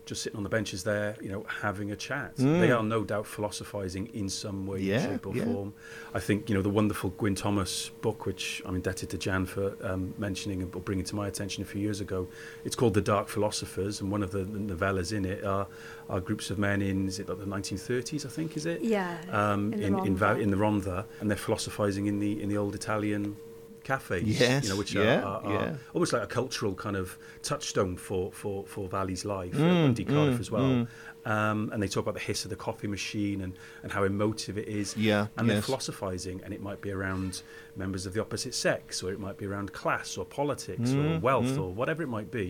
just 0.07 0.23
sitting 0.23 0.37
on 0.37 0.43
the 0.43 0.49
benches 0.49 0.83
there, 0.83 1.15
you 1.21 1.29
know, 1.29 1.45
having 1.61 1.91
a 1.91 1.95
chat. 1.95 2.35
Mm. 2.37 2.59
They 2.61 2.71
are 2.71 2.81
no 2.81 3.03
doubt 3.03 3.27
philosophizing 3.27 4.07
in 4.13 4.29
some 4.29 4.65
way, 4.65 4.79
Yeah, 4.79 5.05
shape, 5.05 5.27
or 5.27 5.35
yeah. 5.35 5.43
form. 5.45 5.73
I 6.13 6.19
think, 6.19 6.49
you 6.49 6.55
know, 6.55 6.61
the 6.61 6.69
wonderful 6.69 7.09
Gwyn 7.11 7.35
Thomas 7.35 7.89
book, 8.01 8.25
which 8.25 8.61
I'm 8.65 8.75
indebted 8.75 9.09
to 9.11 9.17
Jan 9.17 9.45
for 9.45 9.75
um, 9.85 10.13
mentioning 10.17 10.63
or 10.63 10.81
bringing 10.81 11.05
to 11.05 11.15
my 11.15 11.27
attention 11.27 11.61
a 11.61 11.65
few 11.65 11.81
years 11.81 11.99
ago, 12.01 12.27
it's 12.65 12.75
called 12.75 12.93
The 12.95 13.01
Dark 13.01 13.27
Philosophers, 13.27 14.01
and 14.01 14.09
one 14.11 14.23
of 14.23 14.31
the, 14.31 14.39
the 14.39 14.59
novellas 14.59 15.11
in 15.11 15.25
it 15.25 15.43
are, 15.43 15.67
are 16.09 16.19
groups 16.21 16.49
of 16.49 16.57
men 16.57 16.81
in, 16.81 17.07
is 17.07 17.19
it 17.19 17.27
like 17.29 17.37
the 17.39 17.45
1930s, 17.45 18.25
I 18.25 18.29
think, 18.29 18.57
is 18.57 18.65
it? 18.65 18.81
Yeah. 18.81 19.17
um, 19.31 19.73
in 19.73 19.79
the 19.93 19.97
in 19.99 20.05
in, 20.07 20.15
Va- 20.17 20.39
in 20.39 20.49
the 20.51 20.57
Rhondda, 20.57 21.05
and 21.19 21.29
they're 21.29 21.37
philosophizing 21.37 22.07
in 22.07 22.19
the 22.19 22.41
in 22.41 22.47
the 22.49 22.57
old 22.57 22.73
Italian 22.75 23.35
cafes. 23.87 24.39
Yes, 24.39 24.63
you 24.63 24.69
know, 24.71 24.77
which 24.81 24.93
yeah, 24.93 25.21
are, 25.21 25.41
are, 25.41 25.45
are 25.45 25.53
yeah. 25.65 25.73
almost 25.93 26.11
like 26.13 26.23
a 26.29 26.31
cultural 26.39 26.73
kind 26.85 26.95
of 26.95 27.17
touchstone 27.41 27.95
for 27.97 28.31
for 28.31 28.65
for 28.73 28.83
Valley's 28.97 29.23
life, 29.25 29.53
Mm, 29.53 29.59
mm, 29.71 29.83
Dundee 29.85 30.05
Cardiff 30.05 30.37
mm, 30.37 30.45
as 30.45 30.51
well. 30.51 30.63
mm. 30.63 30.87
Um, 31.37 31.71
and 31.73 31.83
they 31.83 31.89
talk 31.89 32.03
about 32.07 32.13
the 32.13 32.21
hiss 32.29 32.45
of 32.45 32.51
the 32.51 32.55
coffee 32.67 32.87
machine 32.87 33.41
and, 33.41 33.53
and 33.83 33.91
how 33.91 34.03
emotive 34.05 34.57
it 34.57 34.67
is. 34.81 34.95
Yeah, 34.95 35.27
And 35.35 35.49
they're 35.49 35.61
philosophizing, 35.61 36.39
and 36.45 36.53
it 36.53 36.61
might 36.61 36.79
be 36.79 36.89
around 36.97 37.41
members 37.75 38.05
of 38.05 38.13
the 38.13 38.21
opposite 38.21 38.55
sex, 38.55 39.03
or 39.03 39.11
it 39.11 39.19
might 39.19 39.37
be 39.37 39.45
around 39.45 39.73
class, 39.73 40.17
or 40.17 40.23
politics, 40.23 40.91
or 40.93 41.03
Mm, 41.03 41.21
wealth, 41.21 41.45
mm. 41.57 41.61
or 41.61 41.69
whatever 41.73 42.01
it 42.01 42.07
might 42.17 42.31
be. 42.31 42.47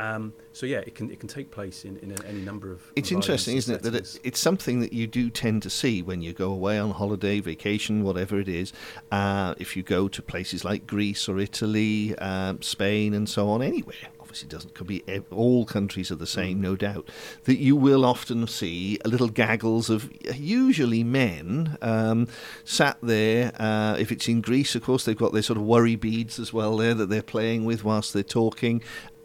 Um, 0.00 0.32
so 0.52 0.64
yeah, 0.64 0.78
it 0.78 0.94
can 0.94 1.10
it 1.10 1.20
can 1.20 1.28
take 1.28 1.50
place 1.50 1.84
in, 1.84 1.98
in 1.98 2.16
any 2.24 2.40
number 2.40 2.72
of. 2.72 2.80
It's 2.96 3.12
interesting, 3.12 3.58
isn't 3.58 3.72
it, 3.72 3.82
that 3.82 3.92
settings. 3.92 4.16
it, 4.16 4.28
it's 4.28 4.40
something 4.40 4.80
that 4.80 4.94
you 4.94 5.06
do 5.06 5.28
tend 5.28 5.62
to 5.62 5.70
see 5.70 6.00
when 6.00 6.22
you 6.22 6.32
go 6.32 6.50
away 6.50 6.78
on 6.78 6.92
holiday, 6.92 7.40
vacation, 7.40 8.02
whatever 8.02 8.40
it 8.40 8.48
is. 8.48 8.72
Uh, 9.12 9.54
if 9.58 9.76
you 9.76 9.82
go 9.82 10.08
to 10.08 10.22
places 10.22 10.64
like 10.64 10.86
Greece 10.86 11.28
or 11.28 11.38
Italy, 11.38 12.16
um, 12.18 12.62
Spain, 12.62 13.12
and 13.12 13.28
so 13.28 13.50
on, 13.50 13.62
anywhere. 13.62 13.94
Obviously, 14.18 14.46
it 14.46 14.52
doesn't 14.52 14.74
could 14.74 14.86
be 14.86 15.02
all 15.32 15.66
countries 15.66 16.10
are 16.12 16.16
the 16.16 16.26
same, 16.26 16.60
no 16.60 16.76
doubt. 16.76 17.10
That 17.44 17.58
you 17.58 17.74
will 17.74 18.04
often 18.04 18.46
see 18.46 18.96
little 19.04 19.28
gaggles 19.28 19.90
of 19.90 20.08
usually 20.38 21.02
men 21.02 21.76
um, 21.82 22.28
sat 22.64 22.96
there. 23.02 23.50
Uh, 23.58 23.96
if 23.98 24.12
it's 24.12 24.28
in 24.28 24.40
Greece, 24.40 24.76
of 24.76 24.84
course, 24.84 25.04
they've 25.04 25.16
got 25.16 25.32
their 25.32 25.42
sort 25.42 25.56
of 25.56 25.64
worry 25.64 25.96
beads 25.96 26.38
as 26.38 26.52
well 26.52 26.76
there 26.76 26.94
that 26.94 27.08
they're 27.10 27.22
playing 27.22 27.64
with 27.64 27.82
whilst 27.82 28.12
they're 28.12 28.22
talking 28.22 28.80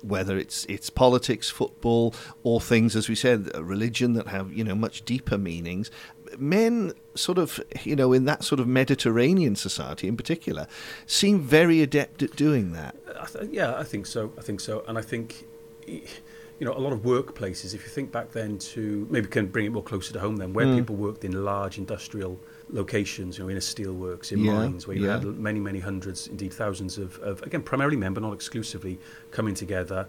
whether 0.08 0.38
it's 0.38 0.66
it's 0.66 0.90
politics, 0.90 1.50
football, 1.50 2.14
or 2.44 2.62
things 2.62 2.96
as 2.96 3.10
we 3.10 3.16
said, 3.16 3.50
religion 3.58 4.14
that 4.14 4.28
have 4.28 4.52
you 4.54 4.64
know 4.64 4.76
much 4.76 5.04
deeper 5.06 5.38
meanings. 5.38 5.90
Men, 6.38 6.92
sort 7.14 7.38
of, 7.38 7.60
you 7.84 7.96
know, 7.96 8.12
in 8.12 8.26
that 8.26 8.44
sort 8.44 8.60
of 8.60 8.68
Mediterranean 8.68 9.56
society 9.56 10.08
in 10.08 10.18
particular, 10.18 10.68
seem 11.06 11.40
very 11.40 11.82
adept 11.82 12.22
at 12.24 12.36
doing 12.36 12.74
that. 12.74 12.96
I 13.20 13.26
th- 13.26 13.50
yeah, 13.52 13.76
I 13.78 13.84
think 13.84 14.06
so. 14.06 14.34
I 14.38 14.42
think 14.42 14.60
so, 14.60 14.84
and 14.88 14.98
I 14.98 15.02
think 15.02 15.46
you 15.88 16.66
know 16.66 16.74
a 16.74 16.80
lot 16.80 16.94
of 16.94 17.00
workplaces. 17.00 17.74
If 17.74 17.84
you 17.84 17.90
think 17.90 18.12
back 18.12 18.32
then 18.32 18.58
to 18.74 19.08
maybe 19.10 19.28
can 19.28 19.48
bring 19.48 19.66
it 19.66 19.72
more 19.72 19.84
closer 19.84 20.14
to 20.14 20.20
home, 20.20 20.38
then 20.38 20.54
where 20.54 20.66
Mm. 20.66 20.78
people 20.80 20.96
worked 20.96 21.24
in 21.24 21.44
large 21.44 21.78
industrial 21.78 22.40
locations, 22.76 23.38
you 23.38 23.44
know, 23.44 23.50
in 23.50 23.58
a 23.58 23.62
steelworks, 23.62 24.32
in 24.32 24.40
Yeah, 24.40 24.54
mines, 24.54 24.86
where 24.86 24.96
you 24.98 25.06
yeah. 25.06 25.14
had 25.14 25.26
many, 25.40 25.60
many 25.60 25.80
hundreds, 25.80 26.28
indeed 26.28 26.54
thousands 26.54 26.98
of, 26.98 27.18
of 27.20 27.42
again 27.44 27.64
primarily 27.64 27.98
men, 27.98 28.14
but 28.14 28.22
not 28.22 28.34
exclusively, 28.34 29.00
coming 29.32 29.56
together, 29.56 30.08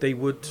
they 0.00 0.12
would 0.12 0.46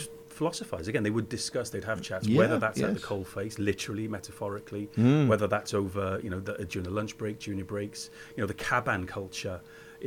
philosophize 0.46 0.88
again. 0.88 1.04
They 1.04 1.12
would 1.20 1.30
discuss. 1.30 1.70
They'd 1.70 1.84
have 1.94 2.02
chats, 2.02 2.28
Yeah, 2.28 2.40
whether 2.40 2.58
that's 2.58 2.82
at 2.82 2.94
the 2.96 3.00
coal 3.00 3.24
face, 3.24 3.60
literally, 3.60 4.08
metaphorically, 4.08 4.90
Mm. 4.98 5.28
whether 5.28 5.48
that's 5.48 5.74
over, 5.82 6.20
you 6.24 6.32
know, 6.32 6.40
the, 6.40 6.54
during 6.72 6.86
the 6.90 6.96
lunch 7.00 7.14
break, 7.22 7.36
junior 7.46 7.64
breaks, 7.76 8.10
you 8.36 8.42
know, 8.42 8.48
the 8.48 8.60
caban 8.68 9.08
culture 9.08 9.58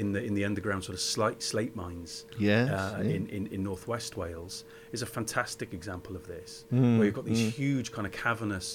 in 0.01 0.11
the 0.14 0.20
in 0.29 0.35
the 0.35 0.44
underground 0.44 0.83
sort 0.83 0.94
of 0.99 1.01
slate 1.01 1.40
slate 1.51 1.75
mines 1.77 2.12
Yes, 2.37 2.68
uh, 2.68 2.99
yeah. 3.01 3.11
in, 3.16 3.23
in 3.37 3.42
in 3.55 3.62
northwest 3.70 4.16
Wales 4.16 4.64
is 4.97 5.03
a 5.03 5.07
fantastic 5.18 5.68
example 5.73 6.16
of 6.16 6.25
this, 6.27 6.64
Mm, 6.73 6.97
where 6.97 7.05
you've 7.07 7.14
got 7.20 7.27
these 7.33 7.47
mm. 7.47 7.51
huge 7.62 7.88
kind 7.97 8.07
of 8.09 8.12
cavernous 8.25 8.68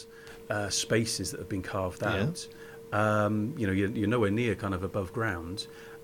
uh, 0.49 0.69
spaces 0.69 1.25
that 1.31 1.39
have 1.43 1.49
been 1.55 1.67
carved 1.75 2.01
Yeah. 2.03 2.21
out. 2.23 2.39
Um, 3.01 3.53
you 3.59 3.65
know, 3.67 3.73
you're, 3.79 3.91
you're 3.99 4.07
nowhere 4.17 4.31
near 4.31 4.55
kind 4.63 4.73
of 4.73 4.81
above 4.91 5.11
ground, 5.19 5.57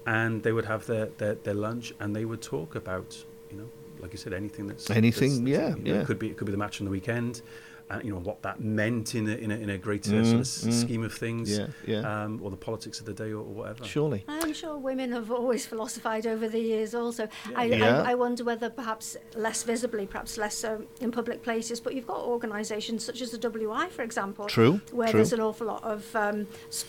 and 0.06 0.44
they 0.44 0.52
would 0.52 0.66
have 0.74 0.82
their, 0.86 1.06
their, 1.20 1.36
their 1.46 1.60
lunch 1.68 1.86
and 2.02 2.08
they 2.18 2.26
would 2.26 2.42
talk 2.42 2.76
about, 2.84 3.10
you 3.50 3.58
know, 3.60 3.70
like 4.06 4.14
you 4.14 4.18
said, 4.20 4.34
anything 4.34 4.68
that's 4.68 4.90
Anything, 4.92 5.44
that's- 5.46 5.60
yeah, 5.62 5.68
that's, 5.70 5.80
you 5.80 5.84
know, 5.86 5.96
yeah. 5.96 6.02
It 6.02 6.06
could 6.08 6.20
be 6.20 6.30
it 6.30 6.38
could 6.38 6.46
be 6.46 6.52
the 6.52 6.58
match 6.58 6.80
on 6.80 6.86
the 6.86 6.92
weekend, 6.92 7.42
and 7.90 8.04
you 8.04 8.12
know 8.12 8.20
what 8.20 8.42
that 8.42 8.60
meant 8.60 9.14
in 9.16 9.28
a 9.30 9.34
in 9.36 9.52
a, 9.52 9.56
in 9.56 9.70
a 9.70 9.78
greater 9.78 10.12
Mm, 10.12 10.26
sort 10.26 10.40
of 10.42 10.74
mm. 10.76 10.82
scheme 10.82 11.04
of 11.04 11.14
things, 11.14 11.56
Yeah, 11.58 11.68
yeah. 11.86 12.00
Um, 12.24 12.40
or 12.44 12.50
the 12.50 12.58
politics 12.58 13.00
of 13.00 13.06
the 13.06 13.14
day 13.14 13.32
or, 13.32 13.38
or 13.40 13.54
whatever. 13.60 13.84
Surely. 13.86 14.24
I'm 14.28 14.54
sure 14.54 14.78
women 14.78 15.12
have 15.12 15.30
always 15.32 15.66
philosophized 15.66 16.26
over 16.28 16.48
the 16.48 16.60
years 16.60 16.96
also. 16.96 17.28
I, 17.56 17.66
Yeah. 17.66 18.02
I, 18.02 18.12
I 18.12 18.16
wonder 18.16 18.44
whether 18.44 18.70
perhaps 18.70 19.18
less 19.36 19.64
visibly, 19.64 20.06
perhaps 20.08 20.38
less 20.38 20.64
um, 20.64 20.88
in 21.02 21.12
public 21.12 21.44
places, 21.44 21.80
but 21.80 21.94
you've 21.96 22.08
got 22.08 22.24
organisations 22.24 23.04
such 23.04 23.22
as 23.22 23.32
the 23.32 23.38
WI, 23.38 23.90
for 23.90 24.02
example, 24.04 24.46
True, 24.48 24.82
where 24.92 25.10
true. 25.10 25.18
there's 25.20 25.34
an 25.34 25.42
awful 25.42 25.68
lot 25.68 25.84
of 25.84 26.16
um, 26.16 26.48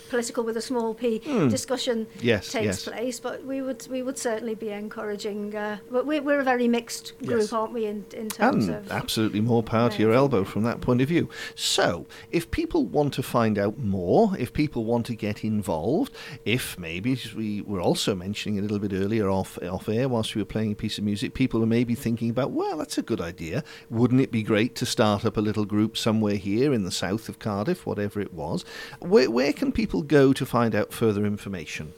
political 0.09 0.45
with 0.45 0.57
a 0.57 0.63
small 0.63 0.95
p 0.95 1.19
discussion 1.49 2.07
Hmm. 2.07 2.27
Yes, 2.27 2.53
takes 2.53 2.65
yes. 2.65 2.85
place. 2.85 3.21
But 3.21 3.45
we 3.45 3.61
would 3.63 3.87
we 3.89 4.03
would 4.03 4.19
certainly 4.19 4.55
be 4.55 4.71
encouraging. 4.71 5.55
Uh, 5.55 5.79
but 5.91 6.07
we're, 6.07 6.23
we're 6.23 6.41
a 6.41 6.45
very 6.45 6.69
mixed 6.69 7.19
group, 7.19 7.41
Yes. 7.41 7.53
aren't 7.53 7.73
we, 7.73 7.87
in, 7.87 8.05
in 8.15 8.29
terms 8.29 8.69
And 8.69 8.77
of 8.77 8.93
absolutely 8.93 9.41
more 9.41 9.63
power 9.63 9.91
to 9.91 9.99
your 10.03 10.13
elbow 10.13 10.45
from 10.45 10.63
that 10.65 10.81
point 10.87 11.03
of 11.03 11.09
view. 11.09 11.29
So, 11.55 12.07
if 12.31 12.51
people 12.51 12.87
want 12.87 13.13
to 13.15 13.23
find 13.23 13.59
out 13.59 13.77
more, 13.79 14.23
if 14.39 14.53
people 14.53 14.85
want 14.85 15.05
to 15.07 15.15
get 15.15 15.45
involved, 15.45 16.13
if 16.45 16.79
maybe 16.79 17.13
as 17.13 17.35
we 17.35 17.61
were 17.61 17.81
also 17.81 18.15
mentioning 18.15 18.59
a 18.59 18.63
little 18.63 18.79
bit 18.79 18.93
earlier 18.95 19.29
off 19.29 19.59
off 19.63 19.89
air 19.89 20.09
whilst 20.09 20.35
we 20.35 20.41
were 20.41 20.47
playing 20.57 20.73
a 20.73 20.77
piece 20.85 20.97
of 20.99 21.05
music, 21.05 21.35
people 21.35 21.63
are 21.63 21.67
maybe 21.79 21.95
thinking 21.95 22.31
about, 22.31 22.53
well, 22.53 22.79
that's 22.79 22.99
a 22.99 23.03
good 23.03 23.21
idea. 23.21 23.63
Wouldn't 23.91 24.21
it 24.21 24.31
be 24.31 24.43
great 24.43 24.75
to 24.77 24.87
start 24.87 25.25
up 25.25 25.37
a 25.37 25.41
little 25.41 25.65
group 25.67 25.97
somewhere 25.97 26.37
here 26.37 26.73
in 26.73 26.85
the 26.85 26.91
south 26.93 27.29
of 27.29 27.39
Cardiff, 27.39 27.85
whatever 27.85 28.21
it 28.21 28.33
was? 28.33 28.65
Where, 29.01 29.31
where 29.31 29.53
can 29.53 29.73
people 29.73 30.03
go 30.03 30.33
to 30.33 30.47
find 30.47 30.75
out 30.75 30.93
further 30.93 31.27
information? 31.27 31.93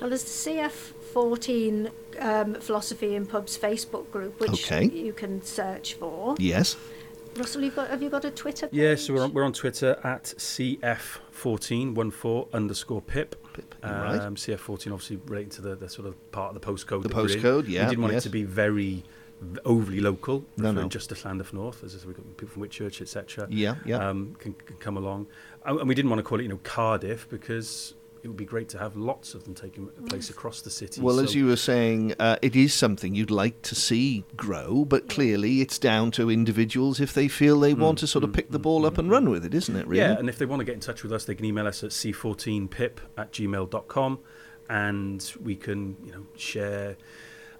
Well, 0.00 0.10
there's 0.10 0.24
the 0.24 0.50
CF14 0.50 1.90
um, 2.20 2.54
Philosophy 2.54 3.14
in 3.14 3.26
Pubs 3.26 3.56
Facebook 3.56 4.10
group, 4.10 4.40
which 4.40 4.50
Okay. 4.72 4.84
you 4.86 5.12
can 5.12 5.42
search 5.42 5.94
for. 5.94 6.34
Yes. 6.38 6.76
Russell, 7.36 7.62
you've 7.64 7.74
got, 7.76 7.88
have 7.88 8.02
you 8.02 8.10
got 8.10 8.24
a 8.26 8.30
Twitter 8.30 8.66
page? 8.68 8.78
Yeah, 8.78 8.94
so 8.94 9.14
we're 9.14 9.24
on, 9.24 9.32
we're 9.32 9.44
on 9.44 9.54
Twitter 9.54 9.98
at 10.04 10.24
CF1414 10.24 12.52
underscore 12.52 13.00
pip. 13.02 13.36
Pip, 13.54 13.74
you're 13.82 13.92
right. 13.92 14.20
Um, 14.20 14.34
CF14 14.36 14.92
obviously 14.92 15.16
relating 15.26 15.50
to 15.50 15.62
the, 15.62 15.74
the 15.76 15.88
sort 15.88 16.06
of 16.08 16.32
part 16.32 16.54
of 16.54 16.60
the 16.60 16.66
postcode. 16.66 17.02
The 17.02 17.08
that 17.08 17.16
we're 17.16 17.30
in. 17.30 17.40
postcode, 17.40 17.68
yeah, 17.68 17.84
We 17.84 17.88
didn't 17.90 18.02
want 18.02 18.12
yes. 18.14 18.22
it 18.22 18.28
to 18.28 18.32
be 18.32 18.44
very 18.44 19.02
overly 19.64 20.00
local, 20.00 20.44
No, 20.56 20.68
referring 20.68 20.84
no. 20.84 20.88
just 20.88 21.08
to 21.08 21.16
Llandaff 21.16 21.52
North, 21.52 21.82
as 21.82 22.06
we've 22.06 22.14
got 22.16 22.24
people 22.36 22.52
from 22.52 22.62
Whitchurch, 22.62 23.00
etc. 23.00 23.48
Yeah, 23.50 23.74
yeah. 23.84 24.08
Um, 24.08 24.36
can, 24.38 24.52
can 24.54 24.76
come 24.76 24.96
along. 24.96 25.26
And 25.64 25.80
and 25.80 25.88
we 25.88 25.94
didn't 25.94 26.10
want 26.10 26.20
to 26.20 26.24
call 26.24 26.38
it, 26.38 26.42
you 26.44 26.48
know, 26.48 26.60
Cardiff 26.62 27.28
because 27.28 27.94
it 28.22 28.28
would 28.28 28.36
be 28.36 28.44
great 28.44 28.68
to 28.68 28.78
have 28.78 28.96
lots 28.96 29.34
of 29.34 29.44
them 29.44 29.54
taking 29.54 29.88
place 30.08 30.30
across 30.30 30.60
the 30.60 30.70
city. 30.70 31.00
Well, 31.00 31.16
So- 31.16 31.24
as 31.24 31.34
you 31.34 31.46
were 31.46 31.56
saying, 31.56 32.14
uh, 32.20 32.36
it 32.40 32.54
is 32.54 32.72
something 32.72 33.16
you'd 33.16 33.32
like 33.32 33.60
to 33.62 33.74
see 33.74 34.24
grow, 34.36 34.84
but 34.84 35.08
clearly 35.08 35.60
it's 35.60 35.76
down 35.78 36.12
to 36.12 36.30
individuals 36.30 37.00
if 37.00 37.12
they 37.12 37.26
feel 37.26 37.58
they 37.58 37.74
want 37.74 37.98
to 37.98 38.06
sort 38.06 38.22
of 38.22 38.30
mm, 38.30 38.34
pick 38.34 38.50
the 38.50 38.60
mm, 38.60 38.62
ball 38.62 38.86
up 38.86 38.94
mm, 38.94 38.98
and 38.98 39.10
run 39.10 39.28
with 39.28 39.44
it, 39.44 39.54
isn't 39.54 39.74
it, 39.74 39.86
really? 39.88 40.00
Yeah, 40.00 40.16
and 40.18 40.28
if 40.28 40.38
they 40.38 40.46
want 40.46 40.60
to 40.60 40.64
get 40.64 40.74
in 40.74 40.80
touch 40.80 41.02
with 41.02 41.12
us, 41.12 41.24
they 41.24 41.34
can 41.34 41.44
email 41.44 41.66
us 41.66 41.82
at 41.82 41.90
c14pip 41.90 42.98
at 43.18 43.32
gmail.com 43.32 44.18
and 44.68 45.32
we 45.42 45.56
can, 45.56 45.96
you 46.04 46.12
know, 46.12 46.26
share 46.36 46.96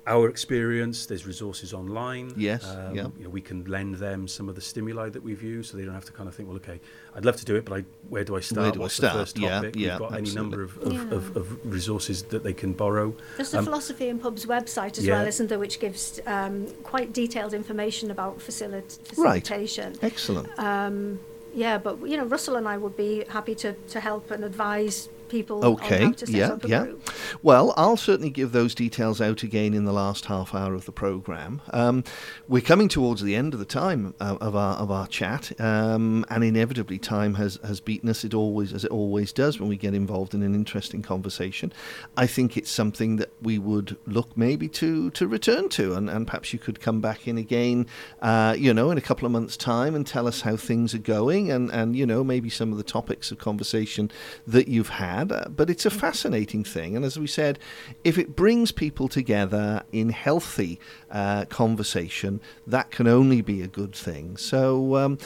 our 0.07 0.29
experience. 0.29 1.07
There's 1.07 1.27
resources 1.27 1.73
online. 1.73 2.33
Yes, 2.37 2.65
Um, 2.65 2.95
yeah. 2.95 3.07
You 3.17 3.25
know, 3.25 3.31
we 3.31 3.41
can 3.41 3.65
lend 3.65 3.97
them 3.97 4.27
some 4.27 4.49
of 4.49 4.55
the 4.55 4.61
stimuli 4.61 5.09
that 5.11 5.23
we've 5.23 5.43
used 5.43 5.71
so 5.71 5.77
they 5.77 5.85
don't 5.85 5.95
have 5.95 6.05
to 6.07 6.13
kind 6.13 6.29
of 6.29 6.35
think, 6.35 6.49
well, 6.49 6.57
okay, 6.57 6.81
I'd 7.15 7.25
love 7.25 7.37
to 7.37 7.45
do 7.45 7.55
it, 7.57 7.65
but 7.65 7.79
I, 7.79 7.85
where 8.09 8.25
do 8.25 8.37
I 8.37 8.41
start? 8.41 8.75
do 8.75 8.81
I 8.81 8.83
What's 8.83 8.95
start? 8.95 9.13
the 9.15 9.19
first 9.21 9.39
Yeah, 9.39 9.51
topic? 9.57 9.77
yeah, 9.77 9.91
we've 9.99 10.09
got 10.09 10.19
any 10.19 10.33
number 10.35 10.63
of, 10.63 10.77
of, 10.79 10.93
Yeah. 10.93 11.11
of, 11.17 11.37
of 11.37 11.73
resources 11.73 12.23
that 12.25 12.43
they 12.43 12.53
can 12.53 12.73
borrow. 12.73 13.15
There's 13.37 13.51
the 13.53 13.59
Um, 13.59 13.65
Philosophy 13.65 14.09
and 14.09 14.21
Pubs 14.21 14.47
website 14.47 14.99
as 14.99 15.07
yeah. 15.07 15.19
well, 15.19 15.27
isn't 15.29 15.47
there, 15.49 15.59
which 15.59 15.79
gives 15.79 16.21
um, 16.27 16.67
quite 16.83 17.13
detailed 17.13 17.55
information 17.55 18.11
about 18.11 18.39
facilit- 18.41 18.99
Right. 19.17 19.43
facilitation. 19.47 19.95
Excellent. 20.03 20.49
Um, 20.59 21.21
yeah, 21.55 21.79
but 21.79 22.01
you 22.09 22.17
know, 22.17 22.25
Russell 22.25 22.57
and 22.57 22.67
I 22.67 22.77
would 22.77 22.97
be 22.97 23.25
happy 23.29 23.55
to, 23.57 23.75
to 23.75 24.01
help 24.01 24.31
and 24.31 24.43
advise 24.43 25.09
people 25.33 25.65
Okay, 25.65 25.97
on 25.97 26.03
how 26.03 26.13
to 26.13 26.27
set 26.27 26.35
yeah, 26.35 26.49
up 26.49 26.65
a 26.65 26.69
yeah. 26.69 26.83
group. 26.85 27.11
Well, 27.43 27.73
I'll 27.77 27.97
certainly 27.97 28.29
give 28.31 28.53
those 28.53 28.75
details 28.75 29.21
out 29.21 29.43
again 29.43 29.73
in 29.73 29.87
the 29.87 29.93
last 29.93 30.27
half 30.27 30.55
hour 30.55 30.75
of 30.75 30.85
the 30.85 30.93
program. 30.93 31.63
Um, 31.73 32.05
we're 32.49 32.61
coming 32.61 32.89
towards 32.89 33.23
the 33.23 33.35
end 33.35 33.55
of 33.55 33.59
the 33.59 33.65
time 33.67 34.15
uh, 34.21 34.37
of 34.41 34.55
our 34.55 34.77
of 34.77 34.91
our 34.91 35.07
chat, 35.07 35.59
um, 35.59 36.27
and 36.29 36.45
inevitably 36.45 36.99
time 36.99 37.35
has 37.35 37.59
has 37.65 37.81
beaten 37.81 38.11
us. 38.11 38.25
It 38.25 38.35
always 38.35 38.75
as 38.75 38.85
it 38.85 38.91
always 38.91 39.33
does 39.33 39.59
when 39.59 39.71
we 39.71 39.77
get 39.77 39.95
involved 39.95 40.35
in 40.35 40.43
an 40.43 40.55
interesting 40.55 41.01
conversation. 41.01 41.73
I 42.17 42.27
think 42.27 42.57
it's 42.59 42.71
something 42.71 43.17
that 43.17 43.33
we 43.41 43.59
would 43.59 43.97
look 44.07 44.37
maybe 44.37 44.69
to 44.69 45.11
to 45.13 45.27
return 45.27 45.71
to, 45.71 45.95
and, 45.95 46.11
and 46.11 46.27
perhaps 46.27 46.53
you 46.53 46.59
could 46.59 46.79
come 46.81 47.01
back 47.01 47.27
in 47.27 47.39
again, 47.39 47.87
uh, 48.21 48.55
you 48.59 48.75
know, 48.75 48.91
in 48.91 48.99
a 48.99 49.07
couple 49.09 49.25
of 49.25 49.33
months' 49.33 49.57
time 49.57 49.95
and 49.95 50.07
tell 50.07 50.27
us 50.27 50.43
how 50.43 50.57
things 50.57 50.95
are 50.95 50.99
going, 50.99 51.51
and 51.51 51.71
and 51.73 51.97
you 51.97 52.05
know 52.05 52.23
maybe 52.23 52.51
some 52.51 52.71
of 52.71 52.77
the 52.77 52.85
topics 52.85 53.33
of 53.33 53.39
conversation 53.39 54.11
that 54.47 54.69
you've 54.69 54.91
had. 54.91 55.22
But 55.25 55.71
it's 55.71 55.87
a 55.87 55.91
fascinating 55.91 56.65
thing, 56.65 56.97
and 56.97 57.05
as 57.05 57.19
we 57.19 57.27
said, 57.27 57.59
if 58.05 58.19
it 58.19 58.35
brings 58.37 58.73
people 58.73 59.09
together 59.09 59.83
in 59.93 60.11
healthy 60.11 60.79
uh, 61.11 61.45
conversation, 61.47 62.41
that 62.67 62.91
can 62.91 63.07
only 63.07 63.41
be 63.43 63.63
a 63.63 63.69
good 63.69 63.95
thing. 63.95 64.37
So. 64.37 64.97
Um, 64.97 65.19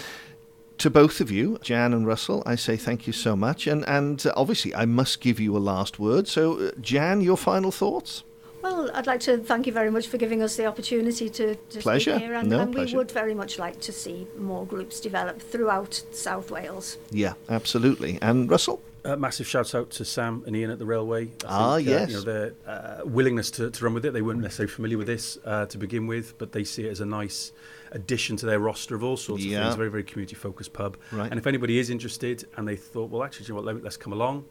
to 0.79 0.91
both 0.91 1.23
of 1.23 1.31
you, 1.31 1.57
Jan 1.63 1.95
and 1.95 2.07
Russell, 2.07 2.43
I 2.45 2.55
say 2.55 2.77
thank 2.77 3.07
you 3.07 3.13
so 3.15 3.35
much, 3.35 3.67
and 3.67 3.83
and 3.89 4.23
obviously 4.37 4.75
I 4.75 4.85
must 4.85 5.23
give 5.23 5.41
you 5.41 5.57
a 5.57 5.59
last 5.73 5.99
word. 5.99 6.29
So, 6.29 6.59
uh, 6.59 6.71
Jan, 6.83 7.23
your 7.23 7.39
final 7.39 7.73
thoughts? 7.73 8.25
Well, 8.63 8.91
I'd 8.93 9.07
like 9.07 9.21
to 9.21 9.39
thank 9.39 9.67
you 9.67 9.73
very 9.73 9.91
much 9.91 10.07
for 10.09 10.19
giving 10.19 10.43
us 10.43 10.57
the 10.57 10.67
opportunity 10.67 11.31
to, 11.31 11.55
to 11.55 11.79
Pleasure. 11.79 12.17
speak 12.17 12.25
here, 12.25 12.35
and, 12.35 12.51
No, 12.51 12.61
and 12.61 12.69
we 12.75 12.81
pleasure. 12.81 12.97
would 12.99 13.11
very 13.11 13.33
much 13.33 13.59
like 13.59 13.81
to 13.81 13.93
see 13.93 14.27
more 14.37 14.67
groups 14.67 15.01
develop 15.01 15.41
throughout 15.41 16.03
South 16.11 16.51
Wales. 16.51 16.99
Yeah, 17.11 17.35
absolutely. 17.49 18.19
And 18.21 18.51
Russell? 18.51 18.83
Uh, 19.07 19.15
massive 19.15 19.47
shout 19.47 19.73
out 19.73 19.89
to 19.89 20.05
Sam 20.05 20.43
and 20.49 20.57
Ian 20.57 20.69
at 20.73 20.81
the 20.81 20.85
railway. 20.85 21.27
I 21.27 21.47
Ah, 21.47 21.77
think, 21.77 21.89
uh, 21.89 21.91
yes. 21.93 22.09
you 22.11 22.17
know, 22.17 22.23
their 22.23 22.55
uh, 22.67 23.01
willingness 23.05 23.53
to, 23.53 23.71
to 23.71 23.85
run 23.85 23.95
with 23.95 24.05
it. 24.05 24.13
They 24.13 24.21
weren't 24.23 24.41
necessarily 24.41 24.73
familiar 24.73 24.99
with 24.99 25.07
this 25.07 25.39
uh, 25.45 25.67
to 25.67 25.79
begin 25.79 26.09
with, 26.09 26.37
but 26.39 26.51
they 26.51 26.65
see 26.65 26.87
it 26.87 26.91
as 26.91 26.99
a 27.01 27.07
nice 27.07 27.53
addition 27.93 28.37
to 28.39 28.47
their 28.47 28.59
roster 28.59 28.97
of 28.97 29.05
all 29.05 29.17
sorts 29.17 29.45
Yeah. 29.45 29.59
of 29.59 29.65
things. 29.67 29.77
Very, 29.77 29.91
very 29.91 30.03
community 30.03 30.35
focused 30.35 30.73
pub. 30.73 30.97
Right. 31.13 31.31
And 31.31 31.39
if 31.39 31.47
anybody 31.47 31.79
is 31.79 31.89
interested 31.89 32.49
and 32.57 32.67
they 32.67 32.75
thought, 32.75 33.11
well, 33.11 33.23
actually, 33.23 33.47
you 33.47 33.51
know 33.51 33.57
what, 33.63 33.65
let- 33.67 33.85
let's 33.85 33.97
come 33.97 34.13
along, 34.13 34.45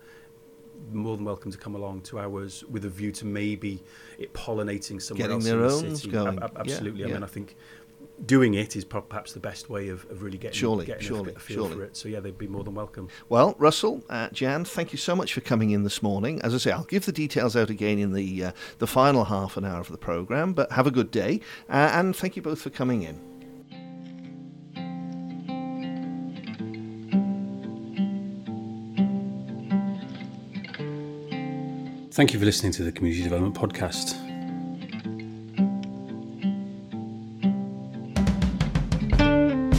more 0.93 1.17
than 1.17 1.25
welcome 1.25 1.51
to 1.51 1.57
come 1.57 1.75
along 1.75 2.01
to 2.03 2.19
ours 2.19 2.63
with 2.69 2.85
a 2.85 2.89
view 2.89 3.11
to 3.11 3.25
maybe 3.25 3.83
it 4.17 4.31
pollinating 4.33 5.01
somewhere 5.01 5.27
Getting 5.27 5.35
else 5.37 5.43
their 5.45 5.55
in 5.55 5.67
the 5.67 5.73
owns 5.89 6.01
city. 6.01 6.11
going. 6.13 6.27
Ab- 6.37 6.43
ab- 6.43 6.51
Yeah, 6.53 6.59
absolutely. 6.61 7.03
I 7.03 7.07
yeah. 7.07 7.13
mean, 7.15 7.23
I 7.23 7.27
think 7.27 7.55
doing 8.25 8.53
it 8.53 8.75
is 8.75 8.85
perhaps 8.85 9.33
the 9.33 9.39
best 9.39 9.69
way 9.69 9.89
of, 9.89 10.05
of 10.09 10.21
really 10.23 10.37
getting, 10.37 10.55
Surely, 10.57 10.85
getting 10.85 11.11
a- 11.11 11.31
a, 11.31 11.39
feel 11.39 11.57
surely. 11.65 11.75
for 11.75 11.83
it. 11.83 11.97
So, 11.97 12.07
yeah, 12.09 12.19
they'd 12.19 12.37
be 12.37 12.47
more 12.47 12.63
than 12.63 12.73
welcome. 12.75 13.09
Well, 13.29 13.55
Russell, 13.57 14.03
uh, 14.09 14.29
Jan, 14.29 14.65
thank 14.65 14.91
you 14.91 14.97
so 14.97 15.15
much 15.15 15.33
for 15.33 15.41
coming 15.41 15.71
in 15.71 15.83
this 15.83 16.01
morning. 16.01 16.41
As 16.41 16.53
I 16.53 16.57
say, 16.57 16.71
I'll 16.71 16.83
give 16.85 17.05
the 17.05 17.11
details 17.11 17.55
out 17.55 17.69
again 17.69 17.99
in 17.99 18.13
the 18.13 18.45
uh, 18.45 18.51
the 18.79 18.87
final 18.87 19.25
half 19.25 19.57
an 19.57 19.65
hour 19.65 19.79
of 19.79 19.89
the 19.89 19.97
program. 19.97 20.53
But 20.53 20.71
have 20.71 20.87
a 20.87 20.91
good 20.91 21.11
day, 21.11 21.41
uh, 21.69 21.91
and 21.93 22.15
thank 22.15 22.35
you 22.35 22.41
both 22.41 22.61
for 22.61 22.69
coming 22.69 23.03
in. 23.03 23.19
Thank 32.11 32.31
you 32.31 32.39
for 32.39 32.45
listening 32.45 32.71
to 32.73 32.83
the 32.83 32.93
Community 32.93 33.23
Development 33.23 33.53
Podcast. 33.53 34.24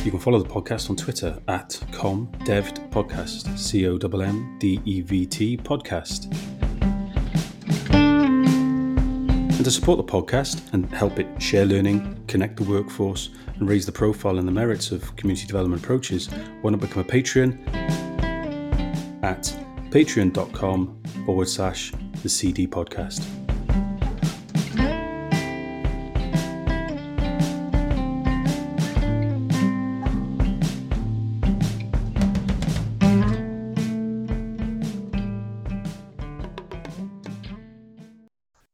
You 0.07 0.13
can 0.13 0.21
follow 0.21 0.39
the 0.39 0.49
podcast 0.49 0.89
on 0.89 0.95
Twitter 0.95 1.37
at 1.49 1.71
commdevtpodcast, 1.91 3.59
C 3.59 3.89
O 3.89 3.97
M 3.97 4.21
M 4.21 4.57
D 4.61 4.81
E 4.85 5.01
V 5.01 5.27
T 5.27 5.57
podcast. 5.57 6.33
And 7.91 9.65
to 9.65 9.69
support 9.69 9.99
the 9.99 10.05
podcast 10.05 10.73
and 10.73 10.89
help 10.95 11.19
it 11.19 11.27
share 11.43 11.65
learning, 11.65 12.25
connect 12.29 12.57
the 12.57 12.63
workforce, 12.63 13.31
and 13.57 13.69
raise 13.69 13.85
the 13.85 13.91
profile 13.91 14.39
and 14.39 14.47
the 14.47 14.53
merits 14.53 14.93
of 14.93 15.17
community 15.17 15.45
development 15.45 15.83
approaches, 15.83 16.29
why 16.61 16.71
not 16.71 16.79
become 16.79 17.03
a 17.03 17.05
Patreon 17.05 17.59
at 19.25 19.43
patreon.com 19.91 21.03
forward 21.25 21.49
slash 21.49 21.93
the 22.23 22.29
CD 22.29 22.69
podcast. 22.69 23.27